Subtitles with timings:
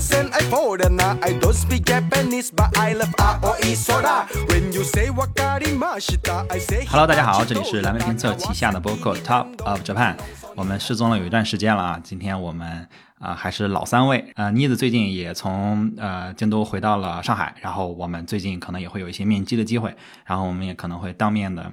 [0.00, 1.18] percent I foreigner.
[1.20, 4.26] I don't speak Japanese, but I love Aoi Soda.
[4.48, 6.86] When you say wakarimashita, I say.
[6.86, 10.16] Hello，大家好，这里是蓝莓评测旗下的播客 Top of Japan。
[10.56, 14.32] 我们失踪了有一段时间了啊，今天我们啊、还是老三位。
[14.36, 19.94] 呃，妮子最近也从呃京都回到了上海，然后我们最近可能也会有一些面基的机会，
[20.24, 21.70] 然后我们也可能会当面的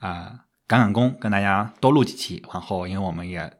[0.00, 0.32] 啊、
[0.68, 2.42] 赶赶工，跟大家多录几期。
[2.52, 3.50] 然后因为我们也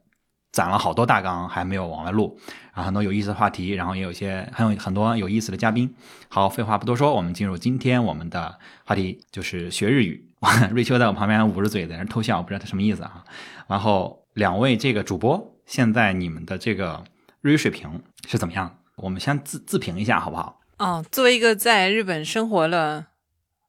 [0.53, 2.39] 攒了好多大纲还没有往外录，
[2.75, 5.95] 然后很多有意思的话题，然后也有一些很有很多有意思的嘉宾。
[6.29, 10.27] 好，废话不多说，我们进入今天我们的话题，就是学日语。
[10.71, 13.25] 瑞秋在我旁边捂着嘴在那偷笑，我不知道他什么意思啊。
[13.69, 17.05] 然后两位这个主播，现在你们的这个
[17.43, 18.79] 日语水平是怎么样？
[18.97, 20.61] 我们先自自评一下好不好？
[20.79, 23.09] 哦，作为一个在日本生活了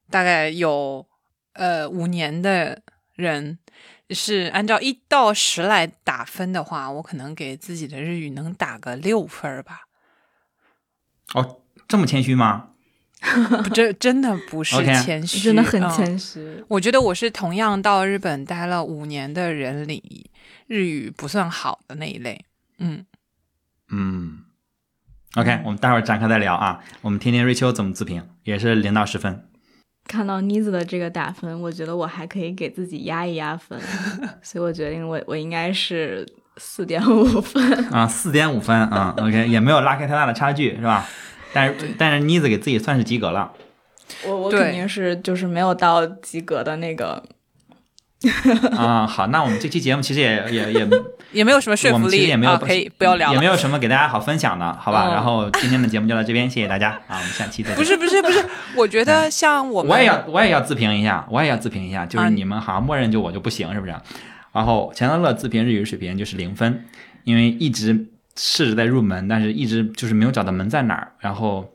[0.09, 1.05] 大概有
[1.53, 2.81] 呃五年的
[3.15, 3.59] 人，
[4.13, 9.81] 是按照一到十来打分的话，我可能给自己的日语能打个六分吧。
[11.33, 12.69] 哦，这么谦虚吗？
[13.63, 16.63] 不，这真的不是 谦虚，真的很嗯谦虚。
[16.67, 20.31] 我觉得我是同样到日本待了五年的人里，
[20.67, 22.43] 日语不算好的那一类。
[22.79, 23.05] 嗯，
[23.89, 24.39] 嗯
[25.35, 26.83] ，OK，我们待会儿展开再聊啊。
[27.01, 29.47] 我们听听瑞秋怎么自评，也是零到十分。
[30.07, 33.79] 看到妮子的这个打分，我觉得我还可以给自己压一压分，
[34.43, 37.63] 所以我决定我我应该是四点五分。
[37.91, 41.07] 啊，四点五分啊，OK， 也没有拉开太大的差距，是吧？
[41.53, 43.51] 但是但是妮子给自己算是及格了。
[44.25, 47.23] 我我肯定是就是没有到及格的那个。
[48.77, 50.87] 啊，好，那我们这期节目其实也也也
[51.33, 53.33] 也没有什么说我服力们其实也没有、啊，可以不要聊。
[53.33, 55.07] 也没有什么给大家好分享的，好吧？
[55.07, 57.77] 嗯然后今天的节目就到这边，谢谢大家啊，我们下期再见。
[57.77, 63.95] 不是不是不是， 我觉得像我们，我也要我也要自评一下，我也要自评一下，就是啊你们好像默认就我就不行，是不是？
[64.53, 66.85] 然后钱德勒自评日语水平就是零分，
[67.23, 71.13] 因为一直试着在入门，但是一直就是没有找到门在哪儿。
[71.19, 71.73] 然后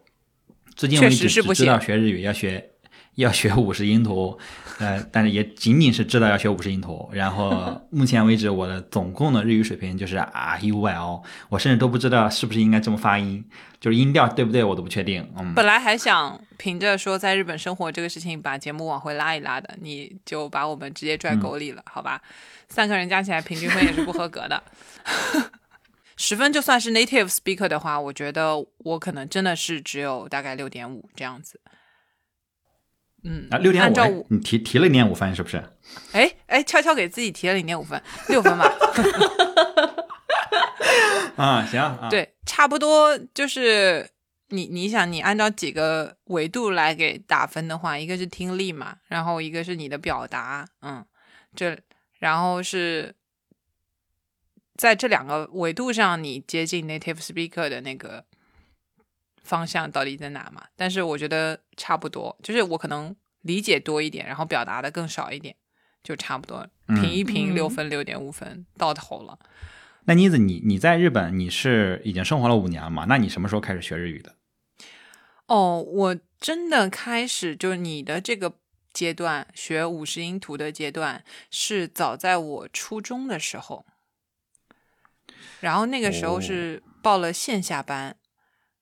[0.74, 2.70] 至今为止确实是知道学日语要学
[3.14, 4.38] 要学五十音图，
[4.78, 7.08] 呃，但是也仅仅是知道要学五十音图。
[7.12, 13.42] 然后目前为止，我的总共的日语水平就是啊 u l，我甚至都不知道是不是应该这么发音，
[13.80, 15.26] 就是音调对不对我都不确定。
[15.38, 22.20] 嗯，本来还想凭着说在日本生活这个事情把节目往回拉一拉的，你就把我们直接拽沟里了，好吧？
[22.68, 24.62] 三个人加起来平均分也是不合格的。
[26.18, 31.60] 十分就算是 native speaker 的话，我觉得我可能真的是只有大概六点五这样子。
[33.28, 35.60] 嗯，啊，六点五你提提了零点五分是不是？
[36.12, 38.72] 哎哎，悄悄给自己提了零点五分，六分吧。
[41.36, 44.08] 啊，行啊，对，差不多就是
[44.48, 51.04] 你你想，你按照几个维度来给打分的话，一个是听力嘛，然后一个是你的表达，嗯，
[51.54, 51.76] 这
[52.20, 53.14] 然后是
[54.76, 58.24] 在这两个维度上，你接近 native speaker 的那个
[59.46, 60.66] 方向到底在哪嘛？
[60.76, 65.54] 但是我觉得差不多，就是我可能理解多一点，然后表达的更少一点，
[66.02, 69.38] 就差不多评一平嗯六分六点五分到头了。
[70.04, 73.06] 那妮子，你你在日本你是已经生活了五年了嘛？
[73.08, 74.34] 那你什么时候开始学日语的？
[75.46, 78.52] 哦，我真的开始就是你的这个
[78.92, 83.84] 阶段学五十音图的阶段，是早在我初中的时候，
[85.60, 88.16] 然后那个时候哦是报了线下班，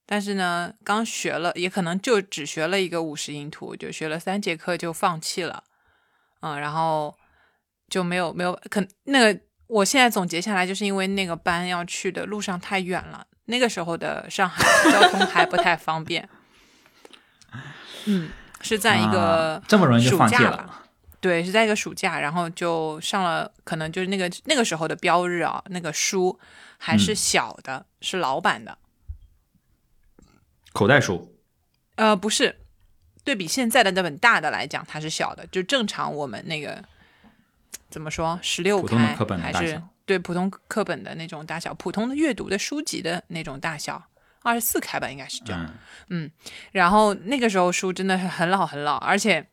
[0.05, 5.63] 但是呢，刚学了，也可能就只学了一个五十音图，就学了三节课就放弃了，
[6.41, 7.17] 嗯，然后
[7.89, 16.29] 就没有没有可那个，我现在总结下来，就是因为那个班要去的路上太远了，那个时候的上海交通还不太方便。
[18.05, 18.29] 嗯，
[18.61, 20.83] 是在一个啊这么容易就暑放弃了？
[21.19, 26.39] 对，是在一个暑假，然后就上了，可能就是那个那个时候的标日啊，那个书
[26.77, 28.77] 还是嗯小的，是老版的，
[30.75, 31.33] 口袋书
[31.95, 32.53] 呃，不是，
[33.23, 36.83] 对比现在的那本大的来讲，它是小的，就正常我们那个
[37.89, 44.09] 怎么说，十六开还是对普通课本的那种大小，普通的阅读的书籍的那种大小，
[44.41, 45.73] 二十四开吧，应该是这样。
[46.09, 46.29] 嗯，
[46.73, 49.47] 然后那个时候书真的是很老很老，而且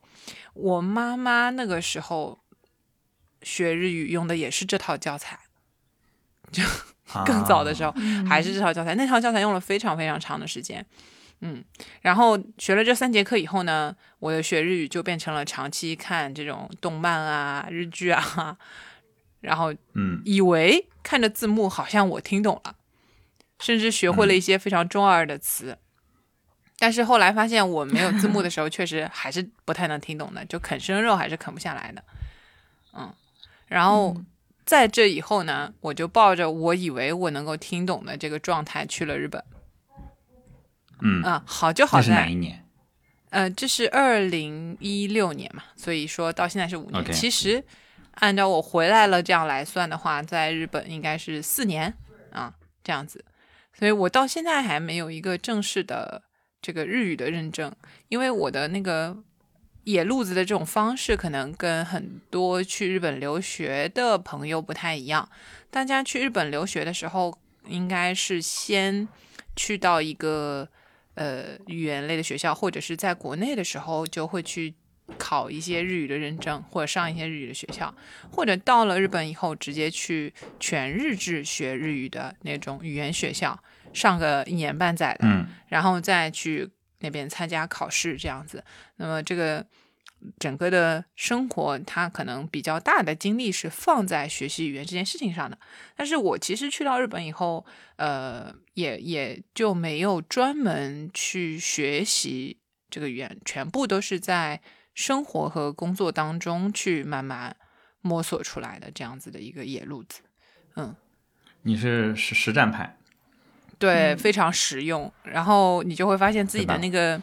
[0.53, 2.37] 我妈妈那个时候
[3.43, 5.39] 学日语用的也是这套教材，
[6.51, 6.61] 就
[7.25, 7.93] 更早的时候，
[8.27, 10.85] 还是这套教材，那套教材用了非常非常长的时间。
[10.89, 11.12] 嗯，
[12.01, 18.57] 然后学了这三节课以后呢，我的学日语就变成了长期看这种动漫啊、日剧啊，
[19.41, 22.75] 然后嗯以为看着字幕好像我听懂了，
[23.59, 25.77] 甚至学会了一些非常中二的词。
[26.79, 32.03] 但是后来发现我没有字幕的时候，确实还是不太能听懂的，就啃生肉还是啃不下来的。
[32.93, 33.13] 嗯，
[33.67, 34.15] 然后
[34.65, 39.43] 在这以后呢，我就抱着我以为我能够听懂的这个状态去了日本。
[41.03, 42.65] 嗯，啊、好就好在是哪一年？
[43.29, 47.11] 呃，这是二零一六年嘛，所以说到现在是五年。
[47.11, 47.63] 其实
[48.15, 51.93] 按照我回来了这样来算的话，在日本应该是四年
[52.31, 52.53] 啊
[52.83, 53.25] 这样子。
[53.77, 56.21] 所以我到现在还没有一个正式的
[56.61, 57.75] 这个日语的认证，
[58.07, 59.17] 因为我的那个
[59.85, 65.27] 野路子的这种方式，可能跟很多去日本留学的朋友不太一样。
[65.71, 67.35] 大家去日本留学的时候，
[67.67, 69.07] 应该是先
[69.55, 70.69] 去到一个
[71.15, 74.73] 呃语言类的学校，或者是在国内的时候就会去
[75.17, 77.93] 考一些日语的认证，或者上一些日语的学校，
[78.31, 83.61] 或者到了日本以后直接去全日制学日语的那种语言学校，
[83.93, 86.69] 上个一年半载的，嗯然后再去
[86.99, 88.63] 那边参加考试这样子。
[88.95, 89.65] 那么这个
[90.39, 95.57] 整个的生活，他可能比较大的精力是放在学习语言这件事情上的。
[95.97, 97.65] 但是我其实去到日本以后，
[97.97, 102.57] 呃，也也就没有专门去学习
[102.89, 104.61] 这个语言，全部都是在
[104.93, 107.55] 生活和工作当中去慢慢
[108.01, 110.21] 摸索出来的这样子的一个野路子。
[110.75, 110.95] 嗯
[111.65, 112.97] 你是实实战派，
[113.79, 115.11] 对，非常实用。
[115.23, 117.21] 然后你就会发现自己的那个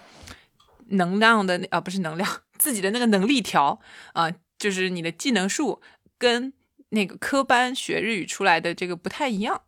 [0.87, 3.79] 能量的啊，不是能量，自己的那个能力条
[4.15, 5.83] 啊、就是你的技能数
[6.17, 6.53] 跟
[6.89, 9.61] 那个科班学日语出来的这个不太一样。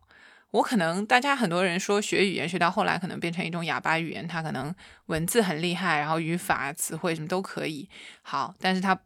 [0.53, 4.73] 我可能大家很多人说学语言学到后来可能变成一种哑巴语言，它可能
[5.07, 7.89] 文字很厉害，然后语法、词汇什么都可以
[8.21, 8.99] 好，但是它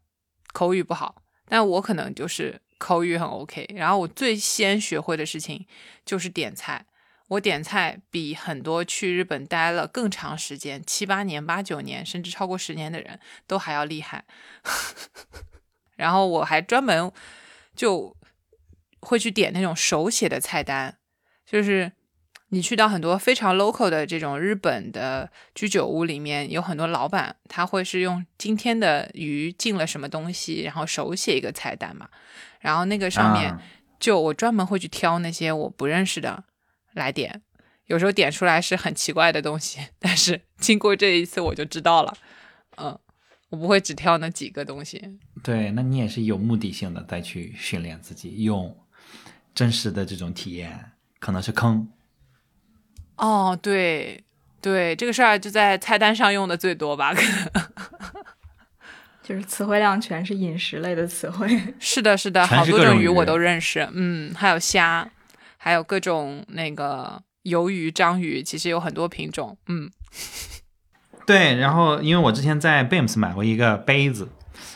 [0.52, 1.24] 口语不好。
[1.48, 5.66] 但我可能就是口语很 OK，然后我最先学会的事情
[6.06, 6.86] 就是点菜。
[7.30, 14.26] 我点菜比很多去日本待了更长时间，七八年、八九年，甚至超过十年的人都还要厉害。
[15.96, 17.10] 然后我还专门
[17.74, 18.16] 就
[19.00, 20.98] 会去点那种手写的菜单，
[21.50, 21.92] 就是
[22.50, 32.10] 你去到很多非常 local 的这种日本的居酒屋里面，有很多老板他会是用今天的鱼进了什么东西，然后手写一个菜单嘛，
[32.60, 33.62] 然后那个上面啊。
[34.00, 36.44] 就我专门会去挑那些我不认识的
[36.94, 37.42] 来点，
[37.88, 42.14] 有时候点出来是很奇怪的东西，但是经过这一次我就知道了，
[42.76, 42.96] 嗯，
[43.50, 48.78] 我不会只挑那几个东西，对，那你也是有目的性的再去训练自己，用
[49.56, 51.88] 真实的这种体验，可能是坑。
[53.16, 54.24] 哦，对
[54.62, 57.14] 对，这个事儿就在菜单上用的最多吧？
[57.14, 57.66] 可能
[59.24, 61.50] 就是词汇量全是饮食类的词汇。
[61.80, 65.10] 是的，是的，好多种鱼我都认识，嗯，还有虾，
[65.58, 69.90] 还有各种那个鱿鱼、章鱼，其实有很多品种，嗯，
[71.26, 74.30] 对，然后因为我之前在 Beams 买过一个杯子，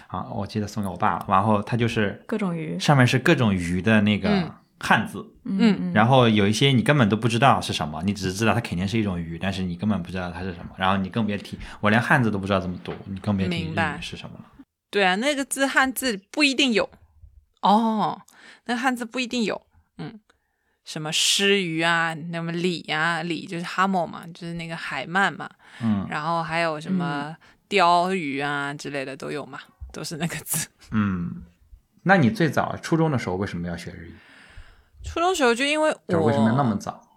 [0.08, 4.52] 啊，我记得送给我爸了，然后它就是各种鱼，上面是各种鱼的那个嗯
[4.82, 14.36] 汉字，嗯嗯，然后有一些你根本都不知道是什么，你只是知道它肯定是一种鱼，但是你根本不知道它是什么，然后你更别提，我连汉字都不知道怎么读，你更别提日语是什么。
[14.38, 14.46] 了。
[14.90, 16.90] 对啊，那个字汉字不一定有。
[17.62, 18.20] 哦，
[18.66, 19.62] 那汉字不一定有，
[20.00, 20.20] 嗯，
[20.84, 25.48] 什么诗鱼啊，那么鲤啊、鲤就是哈莫嘛，就是那个海鳗嘛，
[25.82, 26.08] 嗯。
[26.10, 27.36] 然后还有什么
[27.70, 29.60] 鲷鱼啊之类的都有嘛，
[29.94, 30.68] 都是那个字。
[30.92, 31.44] 嗯，
[32.04, 34.16] 那你最早初中的时候为什么要学日语？
[35.04, 37.08] 初中时候就因为我为什么那么早？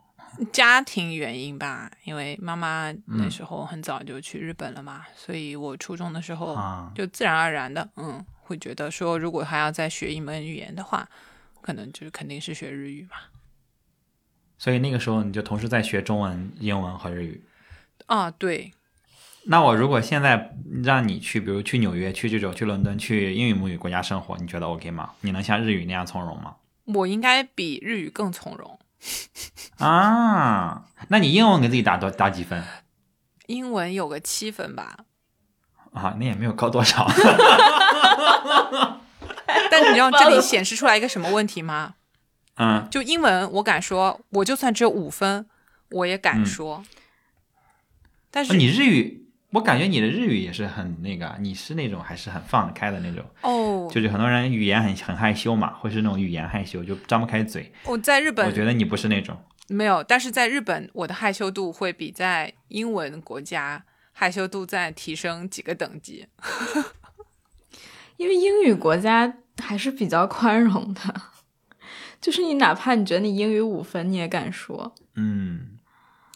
[0.52, 11.08] 家庭原因吧，因为妈妈嗯那时候很早就去日本了嘛，所以我初中的时候啊就自然而然的，嗯，会觉得说如果还要再学一门语言的话，
[11.60, 13.16] 可能就是肯定是学日语嘛。
[14.58, 17.44] 所以那个时候你就同时在学中文、英文和日语。
[18.06, 18.72] 啊，对，
[19.46, 25.12] 那我如果现在让你去，比如去纽约、去这种、去伦敦、去英语母语国家生活，你觉得 OK 吗？
[25.20, 26.56] 你能像日语那样从容吗？
[26.84, 28.78] 我应该比日语更从容。
[29.78, 32.64] 啊，那你英文给自己打多打几分
[33.46, 34.96] 英文有个七分吧，
[35.92, 36.16] 啊？
[36.18, 37.06] 那也没有高多少。
[39.70, 41.94] 但你知道这里显示出来一个什么问题吗？
[42.56, 45.46] 嗯，就英文我敢说，我就算只有五分，
[45.90, 46.84] 我也敢嗯说。
[48.30, 49.23] 但是哦你日语，
[49.54, 53.24] 我感觉你的日语也是很那个，你是那种还是很放得开的那种。
[53.42, 57.72] 哦，就是很多人语言很很害羞嘛，会是那种语言害羞，就张不开嘴。
[57.84, 59.36] 我在日本我觉得你不是那种。
[59.68, 66.26] 没有，但是在日本，我的害羞度会比在英文国家害羞度再提升几个等级。
[68.18, 71.00] 因为英语国家还是比较宽容的，
[72.20, 74.94] 就是你哪怕你觉得你英语五分，你也敢说。
[75.14, 75.73] 嗯，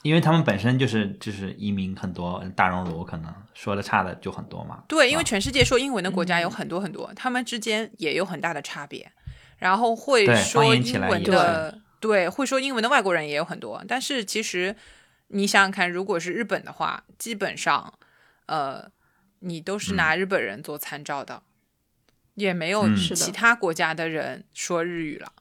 [0.02, 4.84] 因为他们本身就是就是移民很多，大熔炉可能说的差的就很多嘛。
[4.88, 9.10] 对，因为啊全世界说英文的国家有很多很多，他们之间也有很大的差别。
[9.58, 13.84] 然后会说英文的，对，会说英文的外国人也有很多。
[13.88, 14.76] 但是其实
[15.26, 17.92] 你想想看，如果是日本的话，基本上，
[18.46, 18.88] 呃，
[19.40, 21.42] 你都是拿日本人做参照的，
[22.34, 25.32] 也没有其他国家的人说日语了。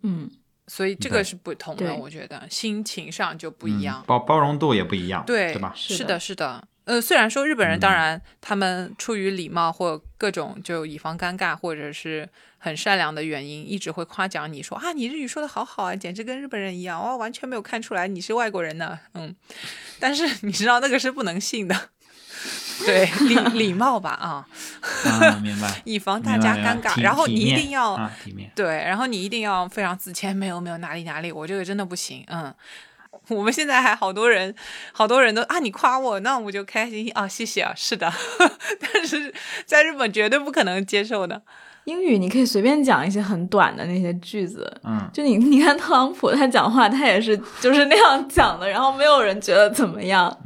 [0.00, 0.30] 嗯，
[0.70, 4.04] 所以这个是不同的，我觉得心情上就不一样。
[4.06, 5.72] 包包容度也不一样，对，对吧？
[5.74, 6.62] 是是的是的。
[6.84, 18.96] 呃，虽然说日本人，嗯当然他们出于礼貌或各种就以防尴尬，或者是很善良的原因，一直会夸奖你说啊，你日语说的好好啊，简直跟日本人一样，哇，完全没有看出来你是外国人呢。
[19.14, 19.34] 嗯，
[19.98, 21.90] 但是你知道那个是不能信的，
[22.86, 24.46] 对礼礼貌吧啊，
[25.04, 25.80] 啊， 明白。
[25.84, 27.00] 以防大家尴尬。
[27.02, 28.50] 然后你一定要啊，体面。
[28.54, 32.52] 对，然后你一定要非常自谦，没有没有哪里哪里，我这个真的不行，嗯。
[33.28, 34.52] 我们现在还好多人，
[34.92, 38.12] 好多人都啊，你夸我，那我就开心啊，谢谢啊，是的。
[38.80, 39.32] 但是
[39.64, 41.40] 在日本绝对不可能接受的，
[41.84, 50.36] 英语你可以随便讲一些很短的那些句子，嗯，就你你看特朗普他讲话，他也是就是那样讲的，然后没有人觉得怎么样。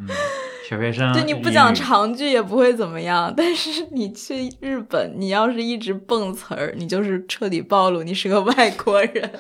[0.69, 9.31] 小学生对，你不讲长句也不会怎么样，但是你去日本，你要是一直蹦词儿，你就是彻底暴露你是个外国人。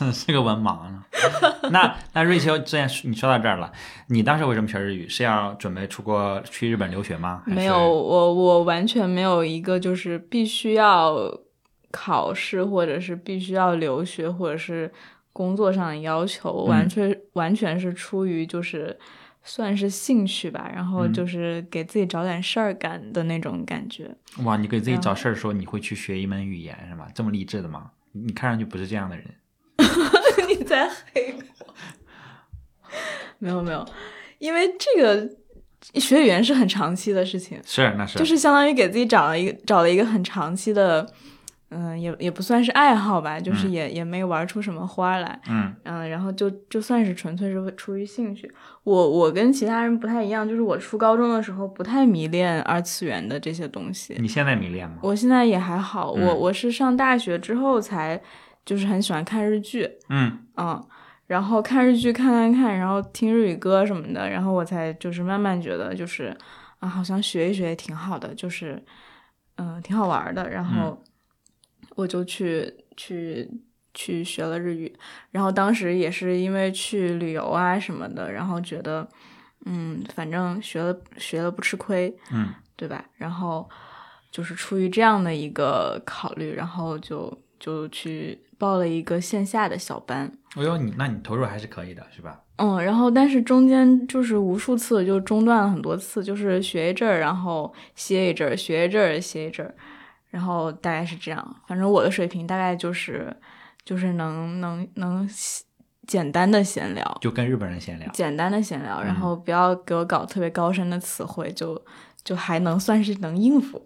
[0.10, 1.04] 是个文盲呢。
[1.70, 3.70] 那那瑞秋，之前你说到这儿了，
[4.08, 5.06] 你当时为什么学日语？
[5.06, 7.42] 是要准备出国去日本留学吗？
[7.44, 11.30] 没有，我我完全没有一个就是必须要
[11.90, 14.90] 考试，或者是必须要留学，或者是
[15.34, 18.98] 工作上的要求，完全、完全是出于就是
[19.44, 24.14] 算是兴趣吧，然后嗯就是给自己找点事儿干的那种感觉。
[24.44, 27.06] 哇，你给自己找事儿说你会去学一门语言是吗？
[27.14, 27.90] 这么励志的吗？
[28.12, 29.24] 你看上去不是这样的人。
[30.48, 31.42] 你在黑我？
[33.38, 33.84] 没有没有，
[34.38, 35.28] 因为这个
[35.98, 41.12] 学语言是很长期的事情，是，那是就是相当于给自己找了一个找了一个很长期的，
[41.74, 45.74] 嗯、也也不算是爱好吧，就是嗯也、也没玩出什么花来，嗯。
[45.84, 48.52] 嗯，然后就就算是纯粹是出于兴趣。
[48.84, 54.96] 我我跟其他人不太一样，就是我初高中的时候不太迷恋二次元的这些东西，你现在迷恋吗？
[55.02, 56.38] 我现在也还好，我嗯。
[56.38, 58.20] 我是上大学之后才
[58.64, 60.38] 就是很喜欢看日剧，嗯。
[60.56, 60.84] 嗯，
[61.26, 66.36] 然后看日剧看看看，然后听日语歌什么的，然后我才就是慢慢觉得就是
[66.80, 68.82] 啊，好像学一学也挺好的，就是
[69.56, 71.02] 嗯、挺好玩的，然后
[71.94, 73.48] 我就去去
[73.94, 74.94] 去学了日语，
[75.30, 79.06] 然后当时也是因为去旅游啊什么的，然后觉得
[79.66, 83.04] 嗯，反正学了学了不吃亏，嗯对吧？
[83.16, 83.68] 然后
[84.30, 90.32] 就是出于这样的一个考虑，然后就就去报了一个线下的小班。
[90.56, 92.40] 哎呦，你那你投入还是可以的，是吧？
[92.56, 99.74] 嗯，然后但是中间就是无数次就中断了很多次，就是学一阵儿，然后歇一阵儿，学一阵儿，歇一阵儿，
[100.32, 101.56] 然后大概是这样。
[101.68, 103.36] 反正我的水平大概就是
[103.84, 105.28] 就是能能能
[106.08, 108.10] 简单的闲聊，就跟日本人闲聊。
[108.12, 111.80] 简单的闲聊，然嗯后不要给我搞特别高深的词汇，就
[112.24, 113.84] 就还能算是能应付。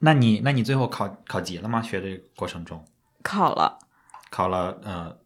[0.00, 1.80] 那你那你最后考考级了吗？
[1.80, 2.84] 学的过程中
[3.22, 3.78] 考了，
[4.30, 5.16] 考了呃，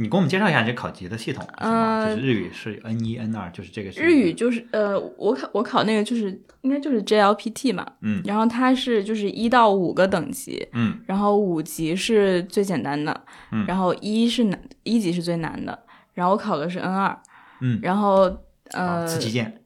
[0.00, 2.04] 你给我们介绍一下你这考级的系统是吗？
[2.04, 8.22] 呃就是日语是 N 一 N 二，就是这个是日语就是呃，我考我考那个就是应该就是 JLPT 嘛，嗯。
[8.24, 11.00] 然后它是就是一到五个等级，嗯。
[11.06, 13.66] 然后五级是最简单的，嗯。
[13.66, 15.76] 然后一是难一级是最难的，
[16.14, 17.20] 然后我考的是 N 二，
[17.60, 18.28] 嗯，然后
[18.70, 19.60] 啊呃自击剑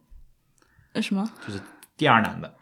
[0.94, 1.30] 什么？
[1.46, 1.60] 就是
[1.98, 2.54] 第二难的。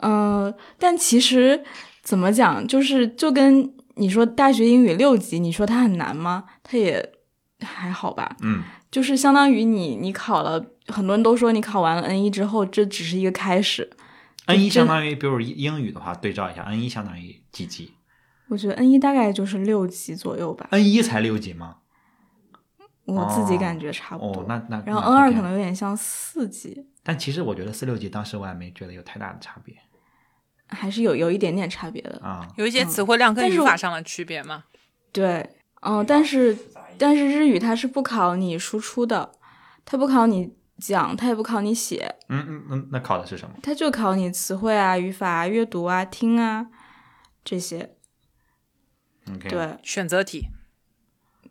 [0.00, 1.62] 嗯、呃但其实
[2.02, 6.44] 怎么讲，就是就跟你说大学英语六级，你说它很难吗？
[6.62, 7.12] 它也
[7.60, 13.88] 还好吧，嗯就是相当于你你考了，很多人都说你考完了 N 一之后，这只是一个开始。
[14.46, 17.92] ，N 一相当于比如英语的话，对照一下，N 一相当于几级
[18.48, 21.76] 我觉得 N 一大概就是六级左右吧，？N 一才六级吗？
[23.04, 24.42] 我自己感觉差不多。
[24.42, 29.76] 哦，那那然后 N 二可能有点像四级，但其实我觉得四六级当时我也没觉得有太大的差别
[30.70, 32.18] 还是有有一点点差别的。
[32.22, 32.46] 啊。
[32.56, 34.64] 有一些词汇量跟语法上的区别嘛。
[35.12, 35.48] 对，
[35.82, 36.56] 嗯，但是
[36.96, 39.32] 但是日语它是不考你输出的，
[39.84, 43.54] 它不考你讲，它也不考你写，嗯嗯嗯，那考的是什么？
[43.62, 46.66] 它就考你词汇啊、语法啊、阅读啊、听啊
[47.44, 47.96] 这些。
[49.28, 50.46] OK，，对选择题，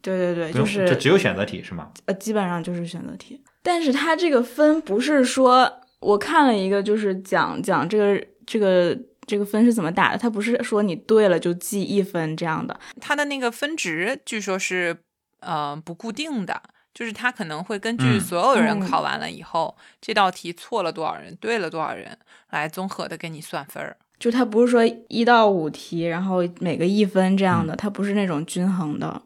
[0.02, 1.92] 对对对，就是就只有选择题是吗？
[2.06, 3.44] 呃，基本上就是选择题。
[3.62, 8.98] 但是它这个分不是说我看了一个，就是讲讲这个这个
[9.30, 12.80] 这个分是怎么打的，它不是说你对了就记一分这样的。
[13.00, 14.98] 它的那个分值据说是
[15.42, 16.60] 呃不固定的，
[16.96, 22.18] 就是它可能会根据嗯所有人嗯考完了以后，这道题错了多少人，对了多少人，
[22.50, 23.96] 来综合的给你算分儿。
[24.18, 29.22] 就它不是说一到五题，然后每个一分这样的，它不是那种均衡的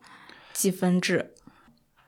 [0.51, 1.33] 计分制。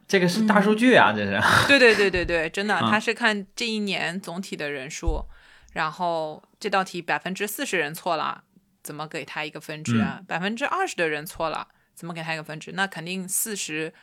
[0.07, 1.41] 这个是大数据啊，这是。
[1.67, 5.25] 对对对对对，真的，嗯他是看这一年总体的人数，
[5.73, 8.43] 然后这道题百分之四十人错了，
[8.81, 10.24] 怎么给他一个分值啊？
[10.27, 12.72] 百分之二十的人错了，怎么给他一个分值？
[12.72, 13.93] 那肯定四十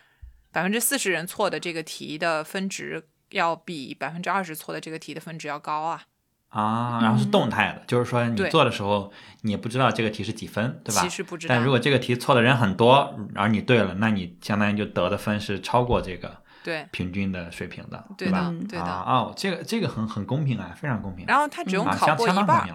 [0.52, 6.04] 百分之四十人错的这个题的分值要比百分之二十错的这个题的分值要高啊。
[6.50, 11.02] 啊，然后是动态的，就是说你做的时候，你也不知道这个题是几分，对吧？
[11.02, 18.50] 其实不知道但如果这个题错的人很多，而你对了，那你相当于就得的分是超过这个对平均的水平的，对吧？
[18.50, 18.84] 的对的。
[18.84, 21.26] 啊哦，这个这个很很公平啊，非常公平。
[21.26, 22.68] 然后他只用啊，考过一半。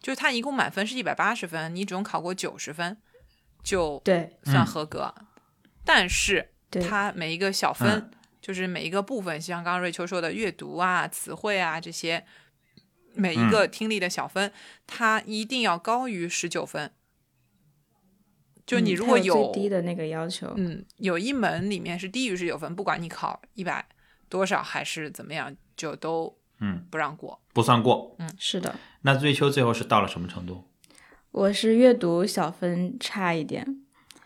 [0.00, 2.98] 就是他一共满分是一百八十分，你只用考过九十分
[3.62, 5.14] 就对算嗯合格。
[5.82, 8.10] 但是对它每一个小分，嗯
[8.42, 12.26] 就是每一个部分，像刚刚瑞秋说的阅读啊、词汇啊这些，
[13.14, 14.52] 每嗯一个听力的小分，
[14.86, 16.92] 它一定要高于十九分。
[18.66, 23.84] 就你嗯如果它有最低的那个要求，嗯，有一门里面是低于十九分，不管你考一百
[24.28, 27.40] 多少还是怎么样，就都嗯不让过。
[27.52, 28.16] 不算过。
[28.18, 30.64] 嗯是的，那瑞秋最后是到了什么程度？
[31.30, 33.66] 我是阅读小分差一点，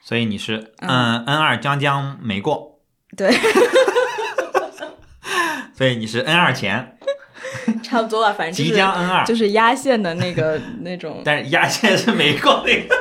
[0.03, 2.81] 所以你是嗯 N 二将将没过，
[3.17, 3.31] 对，
[5.75, 6.99] 所以你是 N 二前，
[7.83, 12.95] 差不多吧，反正就是即将 N 二，就是压线的那个那种但是压线是没过那个，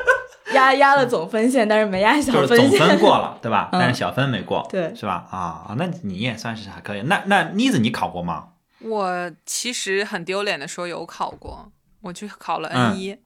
[0.57, 2.79] 压 压了总分线，但是没压小就是总分线。
[2.87, 3.69] 分过了，对吧？
[3.71, 5.25] 嗯但是小分没过，对是吧？
[5.31, 7.01] 啊，那你也算是还可以。
[7.03, 8.49] 那那妮子你考过吗？
[8.79, 11.71] 我其实很丢脸的说有考过，
[12.01, 13.17] 我去考了嗯 N 一、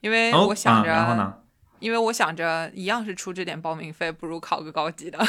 [0.00, 1.34] 因为哦，我想着、嗯然后呢？
[1.78, 5.18] 因为我想着一样是出这点报名费，不如考个高级的。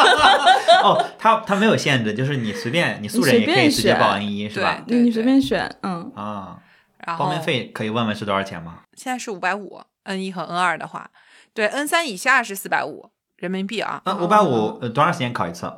[0.84, 4.80] 哦，他他没有限制，就是你随便，你素人也可以直接报 N 一，是吧？
[4.86, 6.58] 对你随便选，嗯，啊，
[7.04, 8.82] 然后报名费可以问问是多少钱吗？
[8.94, 11.10] 现在是五百五，N 一和 N 二的话，
[11.54, 15.72] 对 N 三以下是四百五人民币啊，嗯，五百五，呃，多长时间考一次？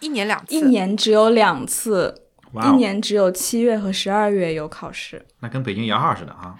[0.00, 0.54] 一年两次。
[0.54, 2.28] 一年只有两次，
[2.64, 5.26] 一年只有七月和十二月有考试。
[5.40, 6.58] 那跟北京摇号似的啊。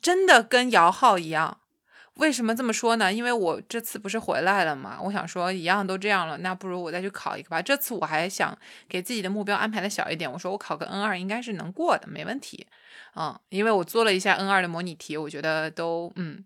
[0.00, 1.58] 真的跟摇号一样。
[2.16, 3.10] 为什么这么说呢？
[3.10, 7.62] 因为我这次不是回来了嘛，我想说一样都这样了，那不如我再去考一个吧。
[7.62, 8.56] 这次我还想
[8.86, 12.66] 给自己的目标安排的小一点，我说我考个 N 二应该是能过的，没问题。
[13.16, 16.44] 嗯，因为我做了一下 N 二的模拟题，我觉得都嗯，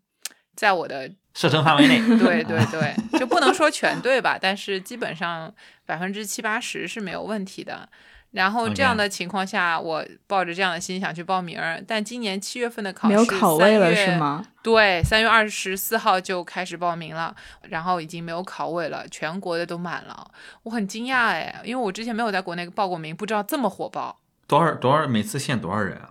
[0.54, 5.52] 在我的 射程范围内，对对 对，就不能说全对吧，但是基本上
[5.84, 7.88] 百分之七八十是没有问题的。
[8.32, 14.16] 然后这样的情况下我抱着这样的心想去报名，但今年七月份的考试没有考位了3月是？
[14.18, 14.44] 吗？
[14.62, 20.30] 对，三月二十四号就开始报名了，然后已经没有考位了，全国的都满了，
[20.64, 24.18] 我很惊讶哎，因为我之前没有在国内报过名，不知道这么火爆。
[24.46, 26.10] 多少多少每次限多少人啊？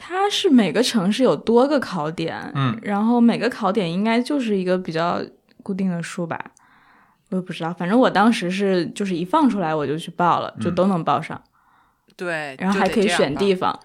[0.00, 5.20] 它是每个城市有多个考点，嗯，然后每个考点应该就是一个比较
[5.64, 6.52] 固定的数吧，
[7.30, 11.42] 我也不知道，反正我当时是就是一放出来我就去报了，就嗯都能报上，
[12.16, 13.78] 对，然后还可以选地方，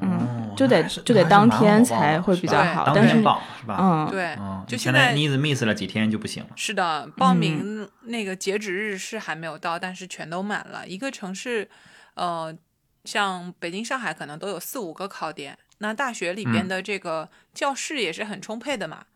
[0.00, 3.78] 嗯，哦就得就得当天才会比较好，当但报是吧？
[3.80, 6.50] 嗯，对，嗯，就现在现在妮子 miss 了几天就不行了。
[6.56, 10.86] 是的，报名那个截止日是还没有到，但是全都满了。
[10.86, 11.66] 一个城市，
[12.14, 12.54] 呃，
[13.04, 15.58] 像北京、上海可能都有四五个考点。
[15.78, 19.06] 那大学里边嗯的这个教室也是很充沛的嘛，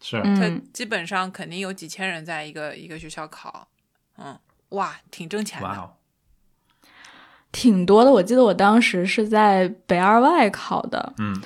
[0.00, 3.68] 是，它嗯，基本上肯定有几千人在一个一个学校考，
[4.18, 4.36] 嗯，
[4.70, 5.68] 哇，挺挣钱的。
[5.68, 5.92] 哇哦，
[7.52, 8.10] 挺多的。
[8.10, 11.40] 我记得我当时是在北二外考的，嗯，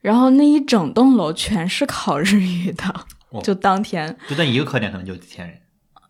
[0.00, 5.60] 然后那一整栋楼全是考日语的，哦就当天就那一个课点可能就几千人。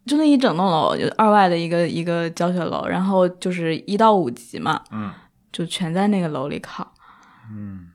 [0.06, 5.12] 就那一整栋楼，就二外的一个一个教学楼，然后就是一到五级嘛，嗯
[5.52, 6.92] 就全在那个楼里考，
[7.50, 7.90] 嗯，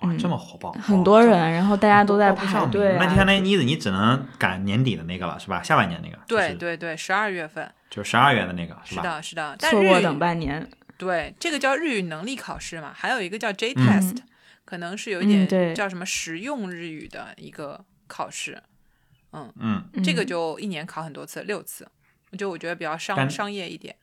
[0.00, 2.98] 哇，嗯这么火爆，很多人，然后大家都在排队、啊。
[2.98, 5.62] 那就相当于妮子，你只能赶年底的那个了，是吧？
[5.62, 8.82] 下半年那个，对就是对对，十二月份，就是十二月的那个，吧？
[8.84, 9.56] 是的，是的。
[9.58, 14.16] 错过等半年，对，这个叫日语能力考试嘛，还有一个叫 J 嗯 test，、
[14.64, 18.62] 可能是有一嗯点对叫什么实用日语的一个考试。
[19.32, 21.86] 嗯，这个嗯就一年考很多次，六次，
[22.38, 23.96] 就我觉得比较商商业一点。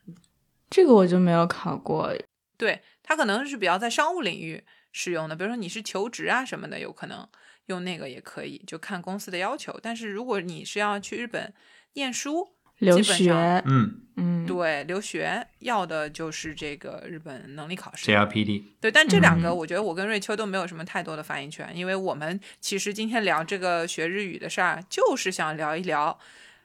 [0.70, 2.12] 这个我就没有考过。
[2.56, 7.28] 对，它可能是比较在商务领域使用的，比如说你是求职啊什么的，有可能
[7.66, 9.78] 用那个也可以，就看公司的要求。
[9.82, 11.52] 但是如果你是要去日本
[11.92, 14.02] 念书，留学，嗯。
[14.18, 18.10] 嗯，对留学要的就是这个日本能力考试。
[18.10, 19.56] ，JLPD，对，但这两个嗯。
[19.58, 26.18] 我觉得我跟瑞秋都没有什么太多的发言权，因为我们其实今天聊这个学日语的事儿，就是想聊一聊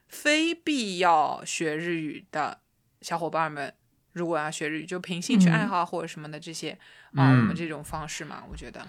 [0.07, 2.59] 非必要学日语的
[3.01, 3.73] 小伙伴们，
[4.13, 6.69] 如果要学日语，就凭兴趣爱嗯好或者什么的这些
[7.15, 7.55] 啊、我们嗯。
[7.55, 8.81] 这种方式嘛，我觉得。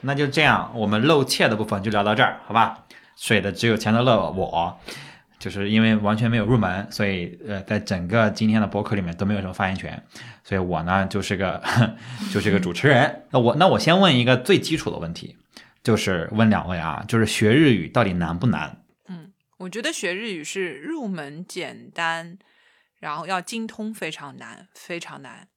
[0.00, 2.84] 那就这样，我们露怯的部分就聊到这儿，好吧？
[3.14, 4.80] 水的只有钱德勒我。
[5.42, 10.00] 就是因为完全没有入门，所以呃，在整个今天的博客里面都没有什么发言权，
[10.44, 11.60] 所以我呢就是个
[12.32, 13.24] 就是个主持人。
[13.32, 15.36] 那我那我先问一个最基础的问题，
[15.82, 18.76] 就是问两位啊，就是学日语到底难不难？
[19.08, 22.38] 嗯我觉得学日语是入门简单，
[23.00, 25.48] 然后要精通非常难，非常难。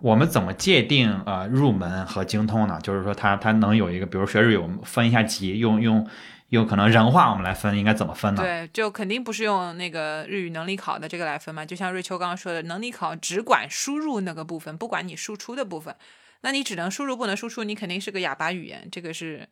[0.00, 2.78] 我们怎么界定呃入门和精通呢？
[2.82, 6.04] 就是说它它能有一个，比如学日语，我们分一下级，用用
[6.48, 8.42] 用可能人话我们来分，应该怎么分呢？
[8.42, 11.64] 对，就肯定不是用那个日语能力考的这个来分嘛。
[11.64, 15.94] 就像瑞秋刚刚说的，能力考只管输入那个部分，不管你输出的部分，
[16.40, 19.48] 那你只能输入不能输出，你肯定是个哑巴语言，这个是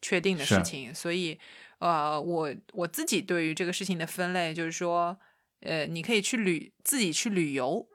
[0.00, 0.94] 确定的事情。
[0.94, 1.38] 所以。
[1.80, 5.18] 呃，我我自己对于这个事情的分类就是说，
[5.60, 7.86] 呃，你可以去旅自己去旅游，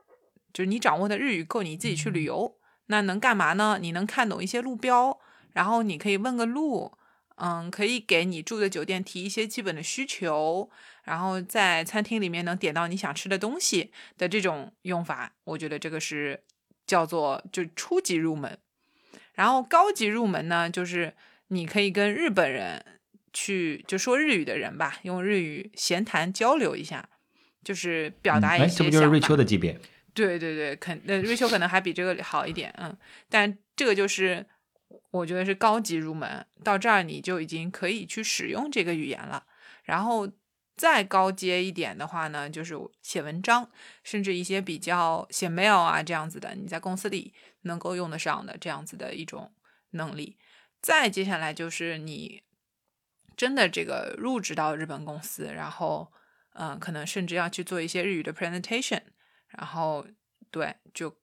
[0.54, 2.56] 就是你掌握的日语够你自己去旅游，
[2.88, 3.80] 那能干嘛呢？
[3.82, 5.18] 你能看懂一些路标，
[5.54, 6.92] 然后你可以问个路，
[7.40, 10.70] 嗯，可以给你住的酒店提一些基本的需求，
[11.04, 16.44] 然后在餐厅里面能点到你想吃的东西的这种用法，我觉得这个是
[16.86, 18.58] 叫做就初级入门，
[19.34, 21.14] 然后高级入门呢，就是
[21.48, 22.86] 你可以跟日本人。
[23.32, 27.08] 去就说日语的人吧，用日语闲谈交流一下，
[27.64, 28.80] 就是表达一些。
[28.80, 29.80] 这不就是瑞秋的级别？
[30.16, 32.98] 对对对，肯呃瑞秋可能还比这个好一点，嗯，
[33.30, 34.44] 但这个就是
[35.12, 39.46] 我觉得是高级入门，到这儿你就已经可以去使用这个语言了。
[39.84, 40.30] 然后
[40.76, 43.70] 再高阶一点的话呢，就是写文章，
[44.04, 49.54] 甚至一些比较写 mail 啊这样子的，你在公司里能够用得上的这样子的一种
[49.92, 50.38] 能力。
[50.82, 52.44] 再接下来就是你。
[53.38, 56.12] 真的这个入职到日本公司，然后
[56.56, 59.02] 嗯，可能甚至要去做一些日语的 presentation，
[59.48, 60.06] 然后
[60.52, 61.16] 对，就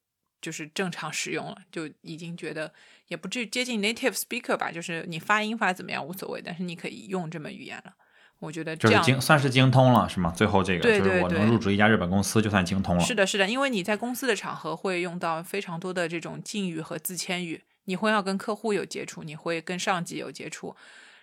[0.46, 2.72] 就是正常使用了，就已经觉得
[3.08, 7.92] 也不至于接近 native speaker 吧，就是你发音发怎么样无所谓，但是你可以用这门语言了。
[8.38, 10.32] 我觉得这样精算是精通了，是吗？
[10.36, 13.02] 最后这个就是我能入职一家日本公司，就算精通了。
[13.02, 20.76] 是的，是的，因为你在公司的场合会用到非常多的这种敬语和自谦语，你会要跟客户有接触，你会跟上级有接触，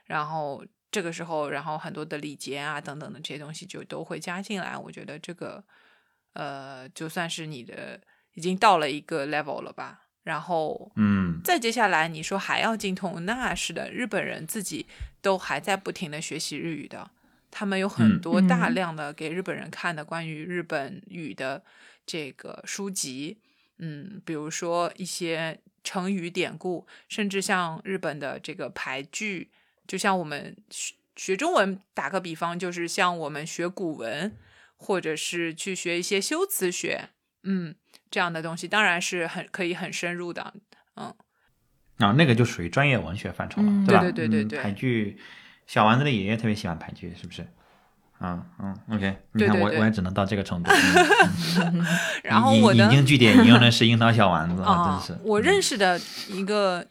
[0.06, 0.66] 然后。
[0.94, 4.78] 这个时候，然后很多的礼节啊等等的这些东西就都会加进来。
[4.78, 5.64] 我觉得这个，
[6.34, 8.00] 呃，就算是你的
[8.34, 10.02] 已经到了一个 level 了吧。
[10.24, 14.86] 然后，嗯，再接下来你说还要精通，那是的，日本人自己
[15.22, 17.12] 都还在不停的学习日语的，
[17.52, 21.62] 他们有很多大量的给日本人看的关于日本语的
[22.06, 23.40] 这个书籍，
[23.80, 29.52] 嗯，比如说一些成语典故，甚至像日本的这个排句。
[29.86, 34.34] 就像我们学学中文，打个比方，就是像我们学古文，
[34.78, 37.10] 或者是去学一些修辞学，
[37.44, 37.76] 嗯，
[38.14, 40.54] 这样的东西，当然是很可以很深入的，
[40.98, 41.12] 嗯。
[41.98, 44.02] 啊，那个就属于专业文学范畴了，对吧？
[44.02, 44.60] 对对对对。
[44.60, 45.18] 牌句，
[45.66, 47.48] 小丸子的爷爷特别喜欢排剧，是不是？
[48.20, 49.18] 嗯嗯，OK。
[49.32, 50.72] 你看我我也只能到这个程度。
[52.24, 55.24] 然后我引经据典引用的是樱桃小丸子啊，真是。
[55.24, 56.00] 我认识的
[56.30, 56.88] 一个，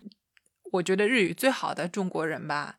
[0.72, 2.76] 我觉得日语最好的中国人吧。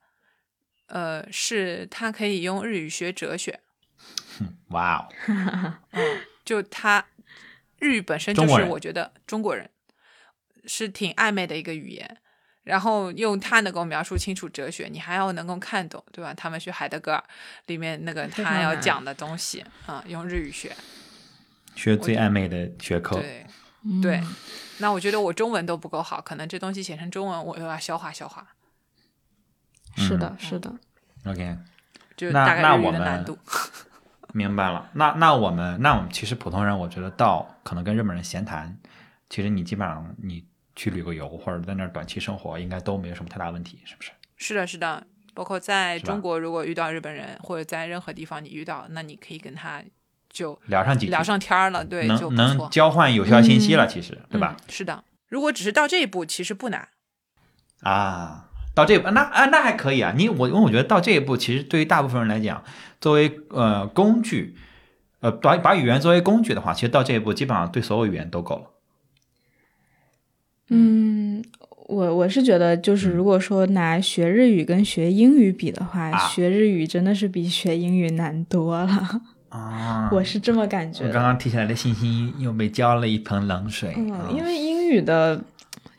[0.88, 3.62] 呃，是他可以用日语学哲学。
[4.70, 5.08] 哇哦！
[5.92, 6.02] 嗯，
[6.44, 7.06] 就他
[7.84, 9.70] 日语本身就是我觉得中国人
[10.66, 12.18] 是挺暧昧的一个语言，
[12.64, 16.34] 然后用它能够描述清楚哲学，你还要能够看懂，对吧？
[16.34, 17.22] 他们学海德格尔
[17.66, 20.74] 里面那个他要讲的东西啊，用日语学，
[21.76, 23.18] 学最暧昧的学科。
[23.18, 23.46] 对
[24.02, 24.24] 对，
[24.78, 28.48] 那我觉得我中文都不够好，可能这东西写成中文我又要消化消化。
[29.98, 30.74] 是的，是的。
[31.26, 31.58] OK，
[32.16, 33.38] 就大概率的难度。
[34.34, 34.90] 明白了。
[34.94, 38.78] 那那我们那我们其实普通人，我觉得到可能跟日本人闲谈，
[39.30, 40.44] 其实你基本上你
[40.76, 44.12] 去旅个游或者在那儿短期生活，应该都没有什么太大问题，是不是？
[44.36, 45.08] 是的，是的。
[45.36, 49.82] 包括在中国，如果遇到日本人，或者在任何地方你遇到，那你可以跟他
[50.30, 54.58] 就聊上几聊上天了，对，能能交换有效信息了，其实对吧？
[54.68, 55.04] 是的。
[55.30, 56.90] 如果只是到这一步，其实不难
[57.82, 58.50] 啊。
[58.76, 62.64] 到这步那啊那还可以啊，你我因为我觉得到这一步，其实对于大部分人来讲，
[63.04, 64.56] 作为呃工具，
[65.20, 68.64] 呃把把语言作为工具的话，其实到这一步基本上对所有语言都够了。
[70.70, 71.44] 嗯，
[71.90, 81.06] 我我是觉得，就是如果说拿学日语跟学英语比的话，学日语真的是比学英语难多了啊， 我是这么感觉。
[81.06, 83.94] 我刚刚提起来的信心又被浇了一盆冷水。
[83.98, 85.44] 嗯，因为英语的。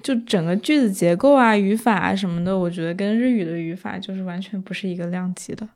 [0.03, 5.67] 就整个句子结构啊、语法啊什么的，我觉得跟日语的语法就是完全不是一个量级的，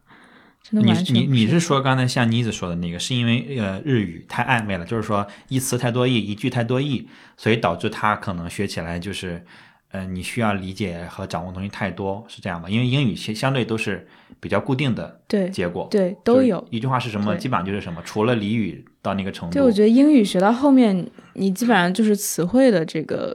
[0.71, 1.15] 真的完全。
[1.15, 9.45] 你你你是说刚才像妮子说的那个，是因为呃日语太暧昧了，就是说一词太多义，一句太多义，所以导致他可能学起来就是
[9.91, 12.69] 呃，你需要理解和掌握的东西太多，是这样吧。
[12.69, 14.07] 因为英语其相对都是
[14.39, 16.67] 比较固定的对结果，对就是都有。
[16.71, 19.55] 一句话是什么，基本上就是什么，除了俚语到那个程度。
[19.55, 23.35] 对，我觉得英语学到后面，你基本上就是词汇的这个